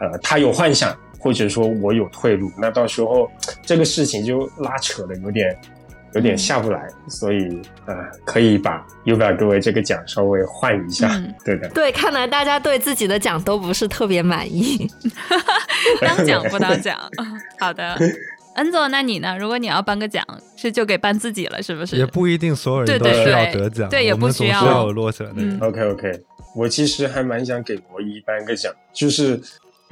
[0.00, 0.96] 呃他有幻想。
[1.24, 3.30] 或者说我有退路，那到时候
[3.64, 5.56] 这个事情就拉扯的有点
[6.14, 7.94] 有点下不来，所以呃，
[8.24, 11.68] 可以把 u b a 各位这个奖稍微换一下，嗯对的。
[11.70, 14.86] 对，看来大家对自己的奖都不是特别满意。
[16.00, 16.98] 当奖不当奖？
[17.58, 17.98] 好的，
[18.56, 19.36] 恩佐，那你呢？
[19.38, 20.24] 如果你要颁个奖，
[20.56, 21.96] 是就给颁自己了，是不是？
[21.96, 25.66] 也不一定所有人对对都需要得奖，对也我们不需要落选的。
[25.66, 26.20] OK OK，
[26.54, 29.40] 我其实还蛮想给罗伊颁个奖，就是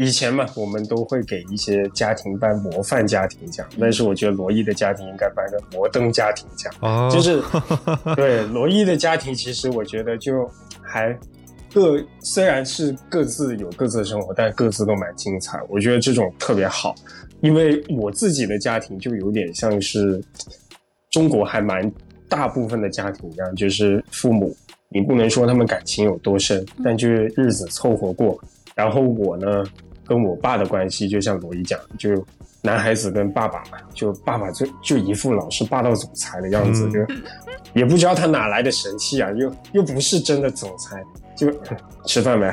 [0.03, 6.73] 以前嘛，我们都会给一些家庭颁模范家庭奖，但是我觉得罗伊的家庭应该颁个摩登家庭奖。
[6.81, 7.43] 哦，就是
[8.17, 11.15] 对罗伊的家庭，其实我觉得就还
[11.71, 15.61] 各虽然是各自有各自的生活，但各自都蛮精彩。
[15.69, 16.95] 我觉得这种特别好，
[17.43, 20.19] 因为我自己的家庭就有点像是
[21.11, 21.93] 中国还蛮
[22.27, 24.57] 大部分的家庭一样，就是父母
[24.89, 28.43] 你不能说他们感情有多深，但就是日子凑合过。
[28.77, 29.63] 然后我呢，
[30.11, 32.27] 跟我爸的关系就像罗伊讲，就
[32.63, 37.15] 男孩子跟爸爸嘛，就爸爸就就一副老是霸道总裁的样子，嗯就
[37.75, 41.01] 也不知道他哪来的神气啊， 又又不是真的总裁，
[41.37, 41.49] 就
[42.07, 42.53] 吃饭没，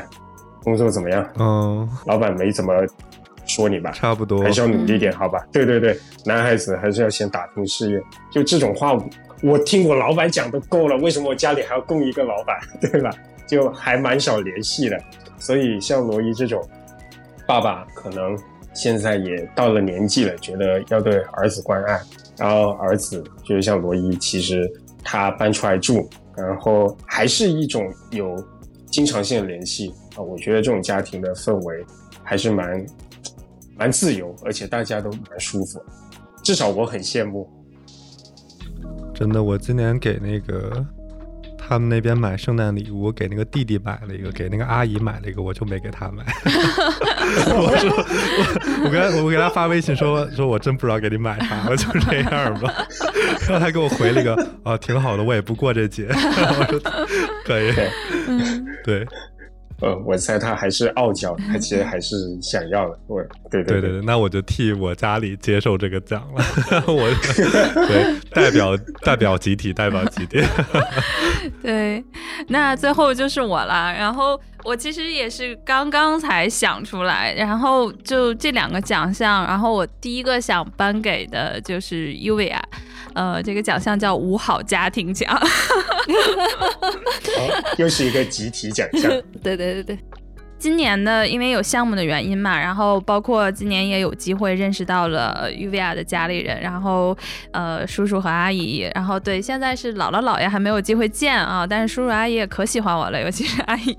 [0.63, 1.27] 工作怎么样？
[1.39, 2.71] 嗯，老板没怎么
[3.47, 3.89] 说你吧？
[3.89, 4.51] 差不多还。
[4.51, 5.43] 是要努力点，好吧？
[5.51, 7.99] 对对对，男孩子还是要先打拼事业。
[8.31, 8.95] 就这种话，
[9.41, 13.09] 我听我老板讲都够了，为什么我家里还要供一个老板， 对吧？
[13.47, 15.01] 就还蛮少联系的。
[15.39, 16.61] 所以像罗伊这种
[17.47, 18.37] 爸爸，可能
[18.73, 21.99] 现在也到了年纪了，觉得要对儿子关爱。
[22.37, 24.71] 然后儿子就是像罗伊，其实
[25.03, 28.35] 他搬出来住，然后还是一种有
[28.85, 30.21] 经常性的联系啊。
[30.21, 31.83] 我觉得这种家庭的氛围
[32.21, 32.85] 还是蛮
[33.75, 35.81] 蛮自由，而且大家都蛮舒服，
[36.43, 37.49] 至少我很羡慕。
[39.15, 40.85] 真的，我今年给那个
[41.67, 46.23] 他们那边买圣诞礼物，给那个弟弟买了一个，给那个阿姨买了一个，我就没给他买。
[47.53, 47.91] 我说
[48.79, 52.73] 我我给他我给他发微信说 说我真不知道给你买啥，了就这样吧。
[53.47, 56.07] 然后他给我回了一个啊，挺好的，我也不过这节。
[56.09, 56.79] 我说
[57.45, 57.73] 可以，
[58.83, 59.05] 对。
[59.81, 62.99] 呃，我猜他还是傲娇，他其实还是想要的。
[63.05, 63.21] 我，
[63.51, 66.43] 对对对对，那我就替我家里接受这个奖了。
[66.87, 67.07] 我，
[67.87, 70.41] 对，代表代表集体，代表集体。
[71.61, 72.03] 对，
[72.47, 73.93] 那最后就是我了。
[73.93, 82.59] 然后我其实也是刚刚才想出来，然后就这两个奖项，然后我第一个想颁给的就是 Uvia。
[83.17, 85.27] 呃，这个奖项叫五好家庭奖，
[87.77, 89.09] 又是一个集体奖项。
[89.41, 89.99] 对对对对，
[90.59, 97.17] 今年的因为有项目的原因嘛，然后包括今年也有机会认识到了 Uvia 的家里人，然后
[97.51, 103.95] 呃叔叔和阿姨，然后对，现在是姥姥姥爷还没有机会见啊，但是叔叔阿姨也可喜欢我了，尤其是阿姨。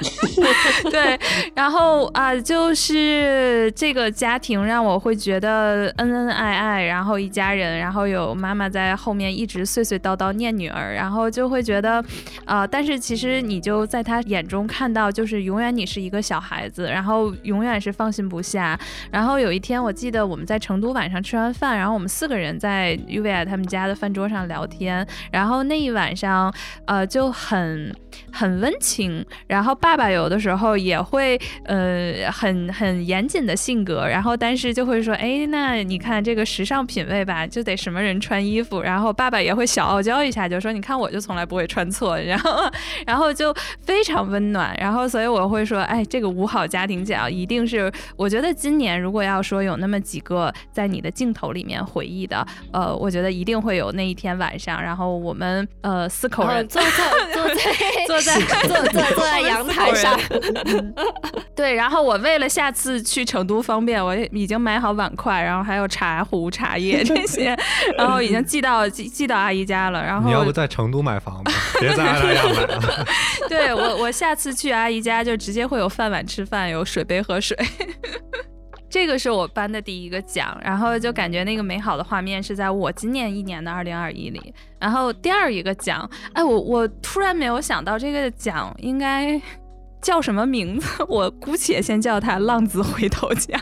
[0.90, 1.18] 对，
[1.54, 12.02] 然后啊，就是这个家庭让我会觉得恩恩爱爱，然后一家人，然后有妈妈在后面一直碎碎叨叨念女儿，然后就会觉得，
[12.46, 18.78] 啊，但是其实你就在他眼中看到，就是永远你是一个小孩子，然后永远是放心不下。
[19.10, 27.92] 然后有一天，我记得我们在成都晚上吃完饭，然后我们四个人在 UVI 他们家的饭桌上聊天，然后那一晚上，呃，就很
[28.32, 30.00] 很温情，然后爸。
[30.00, 42.64] 爸有的时候也会，呃，很很严谨的性格，然后但是就会说，哎，那你看这个时尚品味吧，就得什么人穿衣服，然后爸爸也会小傲娇一下，就说，你看我就从来不会穿错，然后
[43.06, 43.54] 然后就
[43.84, 56.88] 非常温暖，然后所以我会说，哎，这个五好家庭奖一定是，我觉得今年如果要说有那么几个在你的镜头里面回忆的，呃，我觉得一定会有那一天晚上，然后我们呃四口人坐在
[57.34, 57.54] 坐在
[58.10, 59.94] 坐在 坐坐坐在阳台。
[59.94, 60.18] 上，
[61.54, 67.56] 对，然后我为了下次去成都方便，我已经买好碗筷，然后还有茶壶、茶叶这些，
[67.96, 70.02] 然后已经寄到寄寄到阿姨家了。
[70.02, 73.06] 然后你要不在成都买房子，别在阿姨家买了。
[73.48, 77.56] 对我，我下次去阿姨家就直接会有饭碗吃饭，有水杯喝水。
[78.90, 84.52] 这个是我颁的第一个奖，然后就感觉那个美好的画面是在我今年一年的二零二一里。
[84.78, 89.40] 然后第二一个奖，哎，我我突然没有想到这个奖应该。
[90.02, 90.86] 叫什么名字？
[91.06, 93.60] 我姑且先叫它“浪子回头奖”。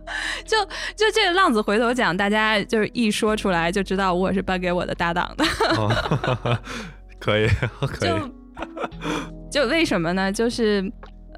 [0.44, 0.62] 就
[0.94, 5.44] 就这个“浪子回头奖”，大家就是一说出来就知道我是颁给我的搭档的。
[7.18, 7.48] 可以，
[7.80, 8.10] 可以。
[9.50, 10.30] 就为什么呢？
[10.30, 10.82] 就是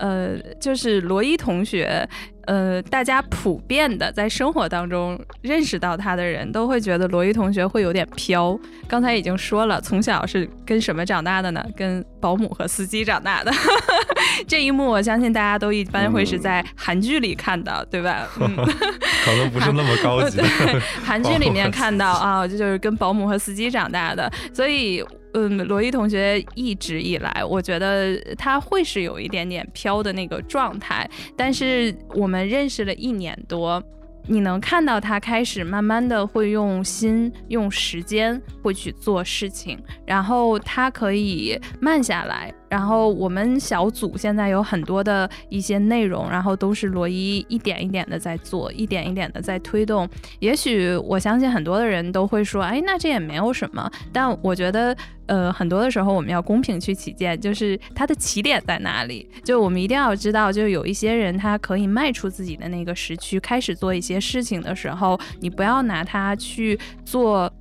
[0.00, 2.08] 呃，就是罗伊同学。
[2.46, 8.58] 呃，大家普遍的在生活当中认识到他的人都会觉得罗伊同学会有点飘。
[8.88, 11.64] 刚才已经说了，从小是跟什么长大的呢？
[11.76, 13.52] 跟保姆和司机长大的。
[14.48, 18.26] 这一幕我相信大家都一般会是在韩剧里看到，对吧？
[18.34, 20.40] 可能不是那么高级。
[21.04, 25.04] 韩剧里面看到啊，这就是跟保姆和司机长大的，所以。
[25.34, 33.82] 嗯，罗伊同学一直以来，我觉得他会是有一点点飘的那个状态，但是我们认识了一年多。
[34.26, 42.52] 你能看到他开始慢慢的会用心、用时间会去做事情，然后他可以慢下来。
[42.70, 50.08] 然后我们小组现在有很多的一些内容，然后都是罗伊一点一点的在做，一点一点的在推动。
[50.38, 53.90] 也许我相信很多的人都会说，哎，那这也没有什么。
[54.12, 54.96] 但我觉得，
[55.26, 59.28] 呃，很多的时候我们要公平去起见，就是它的起点在哪里？
[59.42, 67.52] 就我们一定要知道，就有一些人他可以迈出自己的那个时区，开始做一些事情的时候，你不要拿他去做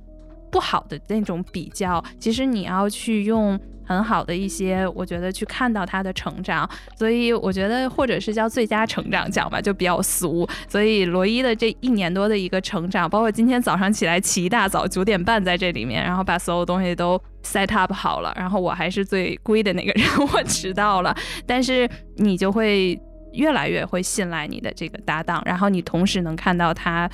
[0.52, 2.00] 不好的那种比较。
[2.20, 3.58] 其实你要去用。
[3.90, 10.48] 很好的一些，我觉得去看到他的成长，所以我觉得或者是叫最佳成长奖吧，就比较俗。
[10.68, 21.12] 所以罗伊的这一年多的一个成长，包括今天早上起来起一大早九点半在这里面，然后把所有东西都 set up 好了，然后我还是最龟的那个人，我迟到了。
[21.44, 22.96] 但是你就会
[23.32, 27.10] 越来越会信赖你的这个搭档，然后你同时能看到他。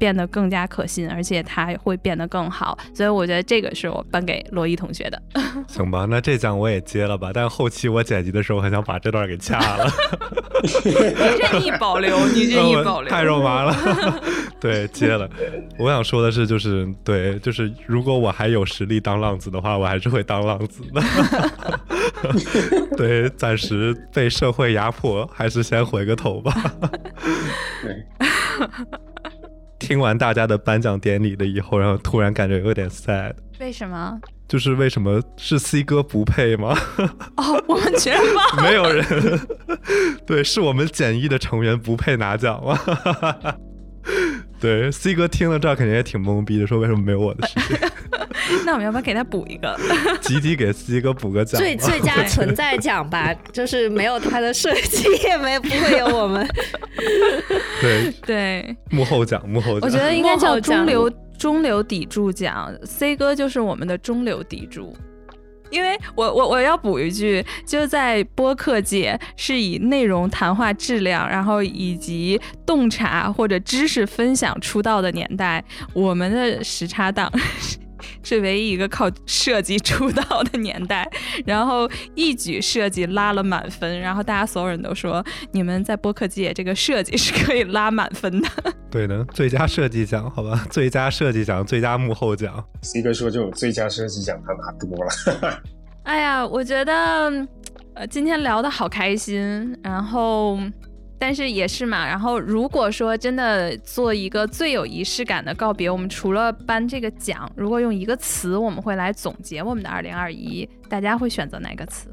[0.00, 5.22] 变得更加可信，而且他会变得更好，所以我觉得这个是我颁给罗伊同学的。
[5.68, 9.86] 行吧，那这奖我也接了吧，但后期我剪辑的时候很想把这段给掐了。
[10.84, 13.76] 你任意保留，你任意保留，太肉麻了。
[14.58, 15.28] 对，接了。
[15.78, 21.02] 我想说的是，就是对，就是如果我还有实力当浪子的话，我还是会当浪子的。
[22.96, 26.52] 对，暂时被社会压迫，还是先回个头吧。
[27.82, 28.06] 对。
[29.80, 33.32] 听完大家的颁奖典礼了以后，然后突然感觉有点 sad。
[33.58, 34.20] 为什么？
[34.46, 36.76] 就是为什么是 C 哥不配吗？
[37.36, 39.04] 哦，我们全忘 没有人，
[40.26, 42.78] 对，是我们简易的成员不配拿奖吗？
[44.60, 47.78] 对，C 哥听了这肯定也挺懵逼的，说为什么没有我的事情？
[48.66, 49.78] 那我们要不要给他补一个？
[50.20, 51.60] 集体给 C 哥补个奖。
[51.60, 56.46] 最最佳存在奖吧，就是没有他的设计，也没不会有我们。
[57.80, 59.82] 对对，幕后奖，幕后奖。
[59.82, 64.94] 我觉得应该叫中流中流砥柱奖，C 哥就是我们的中流砥柱。
[65.70, 77.30] 因为我我我要补一句，就在播客界是以内容谈话质量，然后以及洞察或者知识分享出道的年代，我们的时差党
[78.22, 81.08] 是唯一一个靠设计出道的年代，
[81.46, 88.48] 然后一举设计拉了满分，然后大家所有人都说你们在播客界这个设计是可以拉满分的。
[88.90, 92.64] 对的，最佳设计奖，好吧，最佳设计奖，最佳幕后奖。
[92.82, 95.62] C 哥说这种最佳设计奖他拿多了，
[96.02, 97.30] 哎呀，我觉得，
[97.94, 100.58] 呃，今天聊的好开心，然后，
[101.20, 112.08] 但是也是嘛，然后如果说真的做一个最有仪式感的告别，我们除了颁这个奖，如果用一个词，我们会来总结我们的二零二一，大家会选择哪个词？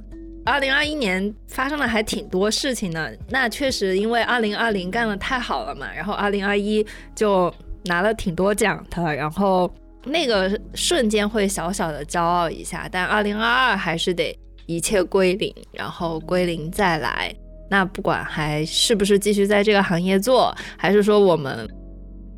[0.46, 6.86] 二零二一年发生了还挺多事情的，那确实因为二零二零干得太好了嘛，然后二零二一
[7.16, 7.54] 就
[7.86, 17.34] 拿了挺多奖的，然后那个瞬间会小小的骄傲一下，但二零二二还是得一切归零，然后归零再来。
[17.70, 21.68] 那不管还是不是继续在这个行业做，还是说我们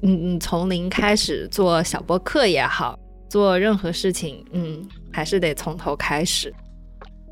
[0.01, 2.97] 嗯嗯从零开始做小播客也好，
[3.29, 6.53] 做任何事情，嗯，还是得从头开始。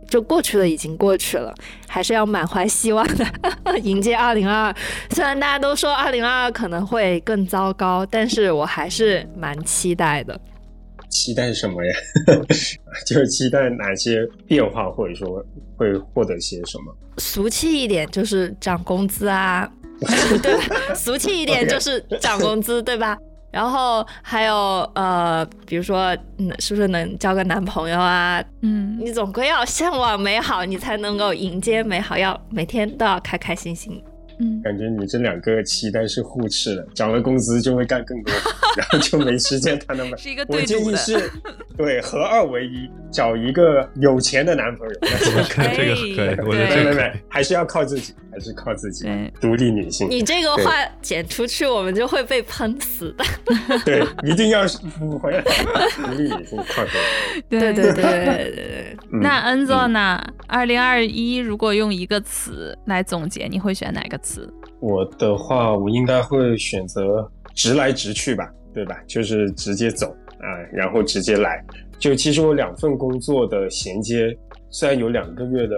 [0.09, 1.53] 就过去了，已经过去了，
[1.85, 3.25] 还是要满怀希望的
[3.83, 4.75] 迎接二零二二。
[5.09, 10.39] 虽然大家都说二零二二可能会更糟糕，但是我还是蛮期待的。
[11.09, 11.95] 期待什么呀？
[13.05, 15.43] 就是期待哪些变化，或者说
[15.75, 16.95] 会获得些什么？
[17.17, 19.69] 俗气一点就是涨工资啊，
[20.43, 20.93] 对吧？
[20.93, 23.17] 俗气一点就是涨工资，对吧？
[23.49, 24.55] 然后还有
[24.93, 28.43] 呃，比如说，嗯，是不是能交个男朋友啊？
[28.61, 34.03] 嗯，你总归要向往美好，你才能够迎接美好，要每天都要开开心心。
[34.39, 38.33] 嗯，感觉你这两个期待是互斥的，涨了工资就会干更多，
[38.77, 40.65] 然后就没时间谈那么是一个我对我。
[40.65, 41.31] 建议是，
[41.75, 44.95] 对合二为一，找一个有钱的男朋友。
[45.37, 50.07] 我看这个可以，我觉得没没没，还是要靠自己，还是靠自己对，独立女性。
[50.09, 53.25] 你这个话剪出去，我们就会被喷死的。
[53.83, 54.63] 对，一定要
[54.99, 55.41] 补回来，
[55.95, 57.41] 独立女性靠自己。
[57.49, 58.97] 对对对对对对对。
[59.11, 60.21] 嗯那恩佐呢？
[60.47, 64.26] 二零二一如果用一个词来总结，你会选哪个词？
[64.79, 68.99] 我的话，我应该会选择直来直去吧，对吧？
[69.07, 71.63] 就是直接走啊、然后直接来。
[71.97, 74.37] 就其实我两份工作的衔接，
[74.69, 75.75] 虽然有两个月的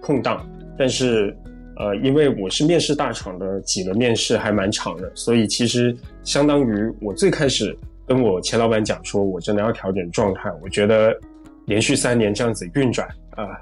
[0.00, 0.46] 空档，
[0.76, 1.34] 但是
[1.78, 7.74] 呃，因为我是面试大厂的，几轮面试还蛮长的，所以其实相当于我最开始
[8.06, 11.16] 跟我前老板讲说，我真的要调整状态，我觉得
[11.64, 13.58] 连续三年这样子运转啊、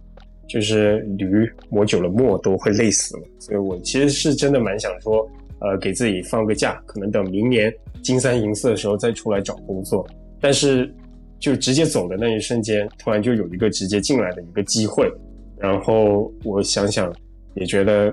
[0.50, 5.24] 就是驴磨久了磨都会累死了，所以我其实是真的蛮想说，
[5.60, 7.72] 呃，给自己放个假，可能等明年
[8.02, 10.04] 金三银四的时候再出来找工作。
[10.40, 10.92] 但是
[11.38, 15.08] 就直接走的那一瞬间，突然就有一个直接进来的一个机会，
[15.56, 17.14] 然后我想想
[17.54, 18.12] 也觉得，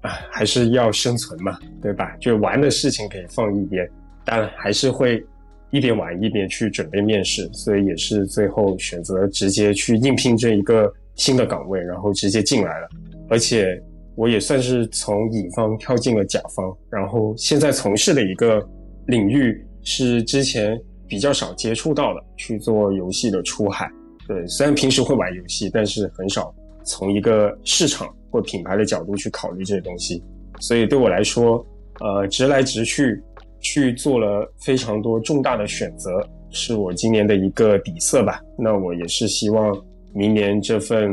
[0.00, 2.16] 啊，还是要生存嘛，对吧？
[2.18, 3.88] 就玩的事情可以放一边，
[4.24, 5.24] 但还是会
[5.70, 12.88] 一边玩一边去准备面试，所以也是最后选择直接去应聘这一个新的岗位，然后直接进来了。
[13.28, 13.82] 而且
[14.14, 18.64] 我也算是从乙方跳进了甲方，然后现在从事的一个
[19.06, 23.90] 领域是之前比较少接触到的，去做游戏的出海。
[24.28, 26.54] 对，虽然平时会玩游戏，但是很少
[26.84, 30.22] 从一个市场或品牌的角度去考虑这些东西。
[30.60, 31.64] 所以对我来说，
[32.00, 33.22] 呃，直来直去
[33.60, 36.10] 去做了非常多重大的选择，
[36.50, 38.40] 是我今年的一个底色吧。
[38.58, 39.76] 那我也是希望
[40.16, 41.12] 明年这份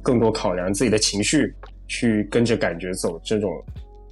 [0.00, 1.52] 更多考量自己的情绪，
[1.88, 3.50] 去跟着感觉走这种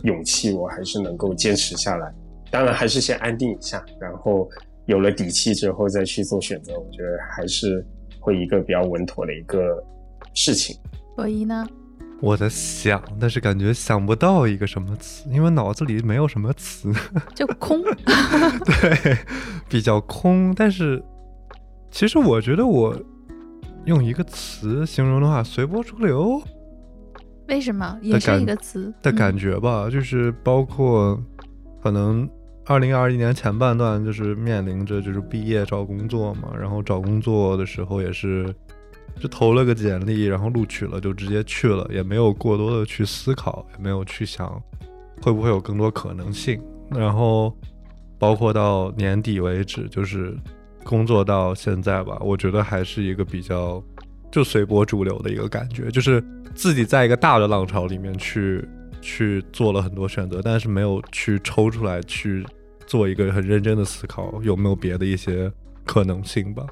[0.03, 2.13] 勇气，我还是能够坚持下来。
[2.51, 4.51] 当然，还是先安定一下，然后
[4.87, 7.87] 有了底气之后再去做选择，我觉得还是
[8.19, 9.83] 会一个比较稳妥的一个
[10.35, 10.77] 事情。
[11.17, 11.65] 罗伊呢？
[12.21, 16.93] 我在想，但是感觉想不到一个什么词，因为脑子里没有什么词，
[17.35, 17.81] 就空。
[18.67, 19.17] 对，
[19.69, 20.53] 比较空。
[20.55, 21.03] 但是
[21.91, 22.97] 其实我觉得我
[23.85, 26.41] 用一个词形容的话，随波逐流
[27.49, 27.99] 为什么？
[28.01, 31.21] 也是一个词的嗯感觉吧，就是包括
[31.83, 32.29] 可能
[32.65, 38.55] 二零二一年前半段就是面临着就是毕业找工作嘛，然后找工作的时候也是
[39.21, 44.49] 就投了个简历，然后录取了就直接去了，也没有过多的去思考，也没有去想
[45.21, 46.63] 会不会有更多可能性。
[46.89, 47.53] 然后
[48.19, 50.35] 包括到年底为止，就是
[50.85, 53.83] 工作到现在吧，我觉得还是一个比较
[54.31, 56.23] 就随波逐流的一个感觉，就是
[56.55, 58.67] 自己在一个大的浪潮里面去。
[59.05, 62.47] 去做了很多选择，但是没有去抽出来去
[62.87, 65.51] 做一个很认真的思考，有没有别的一些
[65.85, 66.65] 可能性吧？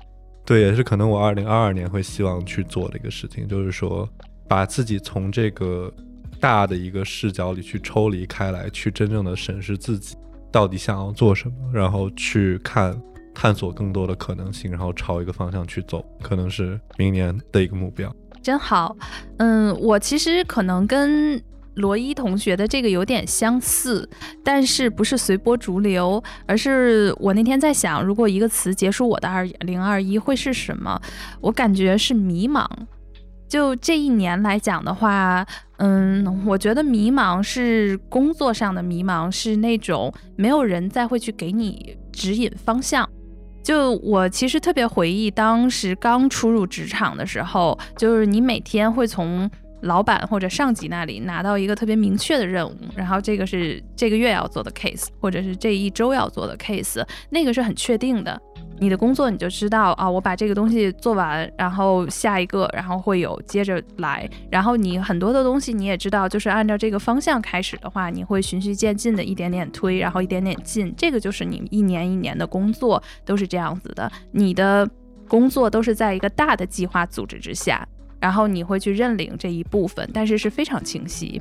[0.46, 4.08] 对，也是可能我二零二二年会希望去做的一个事情，就是说
[4.46, 5.92] 把自己从这个
[6.38, 10.16] 大的一个视角里去抽离开来，去真正的审视自己
[10.52, 12.96] 到底想要做什么，然后去看
[13.35, 18.14] 探索更多的可能性，然后朝一个方向去走，可能是明年的一个目标。
[18.43, 18.97] 真好，
[19.39, 21.43] 嗯，我其实可能跟。
[21.76, 24.07] 罗伊同学的这个有点相似，
[24.45, 31.01] 但是不是随波逐流，而是我那天在想，如果一个词结束我的二零二一会是什么？
[31.41, 32.66] 我感觉是迷茫。
[33.49, 35.47] 就这一年来讲的话，
[35.78, 43.09] 嗯，我觉得迷茫是工作上的迷茫，是那种没有人再会去给你指引方向。
[43.70, 49.48] 就我其实特别回忆当时刚初入职场的时候，就是你每天会从。
[49.84, 58.38] 老板或者上级那里拿到一个特别明确的任务，然后这个是这个月要做的 case，或者是这一周要做的 case，那个是很确定的。
[58.81, 64.28] 你的工作你就知道啊，我把这个东西做完，然后下一个，然后会有接着来。
[64.51, 70.93] 然后你很多的东西你也知道，就是按照这个方向开始的话，你会循序渐进的一点点推，然后一点点进。
[70.97, 74.89] 这个就是你一年一年的工作都是这样子的，你的
[75.28, 77.87] 工作都是在一个大的计划组织之下。
[78.18, 81.41] 然后你会去认领这一部分，但是是非常清晰。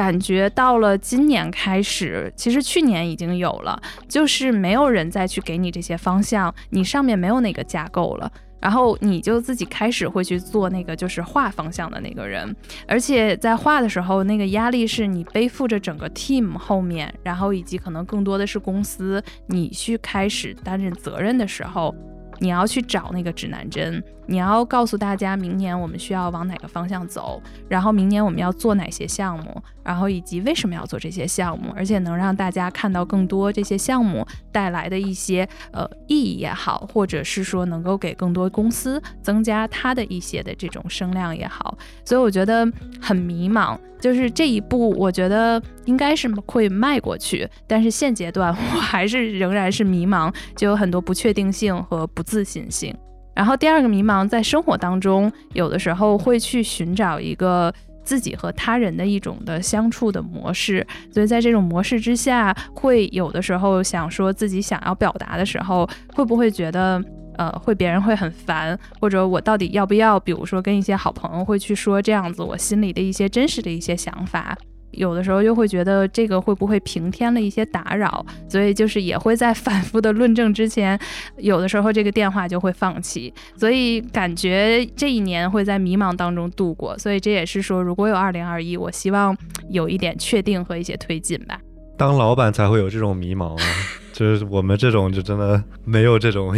[0.00, 3.78] 感觉到了今年开始，其实去年已经有了，
[4.08, 8.32] 就是没有人再去给你这些方向，你上面没有那个架构了，
[8.62, 12.56] 然后你就自己开始会去做那个就是画方向的那个人，
[12.88, 21.94] 而且在画的时候，那个压力是你背负着整个 team 后面，然后以及可能更多的是公司，你去开始担任责任的时候。
[22.42, 42.64] 你要去找那个指南针，你要告诉大家明年我们需要往哪个方向走，然后明年我们要做哪些项目，然后以及为什么要做这些项目，而且能让大家看到更多这些项目带来的一些呃意义也好，或者是说能够给更多公司增加它的一些的这种声量也好，所以我觉得
[43.00, 43.76] 很迷茫。
[44.00, 52.96] 就是这一步，我觉得应该是会迈过去，但是现阶段我还是仍然是迷茫，就有很多不确定性和不自信性。
[53.40, 57.72] 然后第二个迷茫，在生活当中，有的时候会去寻找一个
[58.04, 67.02] 自己和他人的一种的相处的模式，所以在这种模式之下，会有的时候想说自己想要表达的时候，会不会觉得？
[67.38, 70.20] 呃，会别人会很烦，或者我到底要不要？
[70.20, 74.54] 比如说跟一些好朋友会去说这样子，我心里的一些真实的一些想法，
[74.92, 80.98] 有的时候又会觉得这个会不会平添了一些打扰，所以就是也会在反复的论证之前，
[81.36, 89.36] 有的时候这个电话就会放弃，所以感觉这一年会在迷茫当中度过，所以这也是说，如果有二零二一，我希望
[89.68, 91.60] 有一点确定和一些推进吧。
[91.96, 93.64] 当老板才会有这种迷茫啊。
[94.12, 96.54] 就是我们这种就真的没有这种。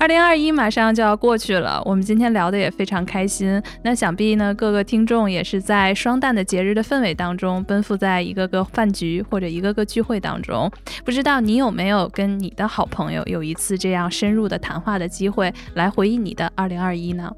[0.00, 3.60] 二零二一马上就要过去了，我们今天聊得也非常开心。
[3.82, 10.70] 那想必呢，各个听众也是在双旦的节日的氛围当中，奔赴在一个个饭局或者一个个聚会当中。
[11.04, 17.32] 不知道你有没有跟你的好朋友有一次这样深入的谈话的机会，来回忆你的二零二一呢？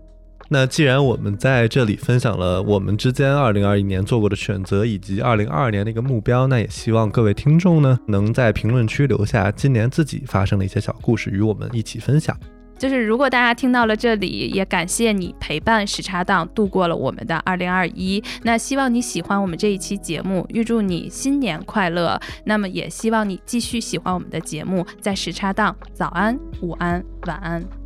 [0.53, 12.37] 那既然我们在这里分享了我们之间二零二一年做过的选择，以及二零二二年的一个目标，那也希望各位听众呢，能在评论区留下今年自己发生的一些小故事，与我们一起分享。
[12.77, 18.21] 就是如果大家听到了这里，也感谢你陪伴时差党度过了我们的二零二一。
[18.43, 22.19] 那希望你喜欢我们这一期节目，预祝你新年快乐。
[22.45, 27.80] 那么也希望你继续喜欢我们的节目，在时差档早安、午安、晚安。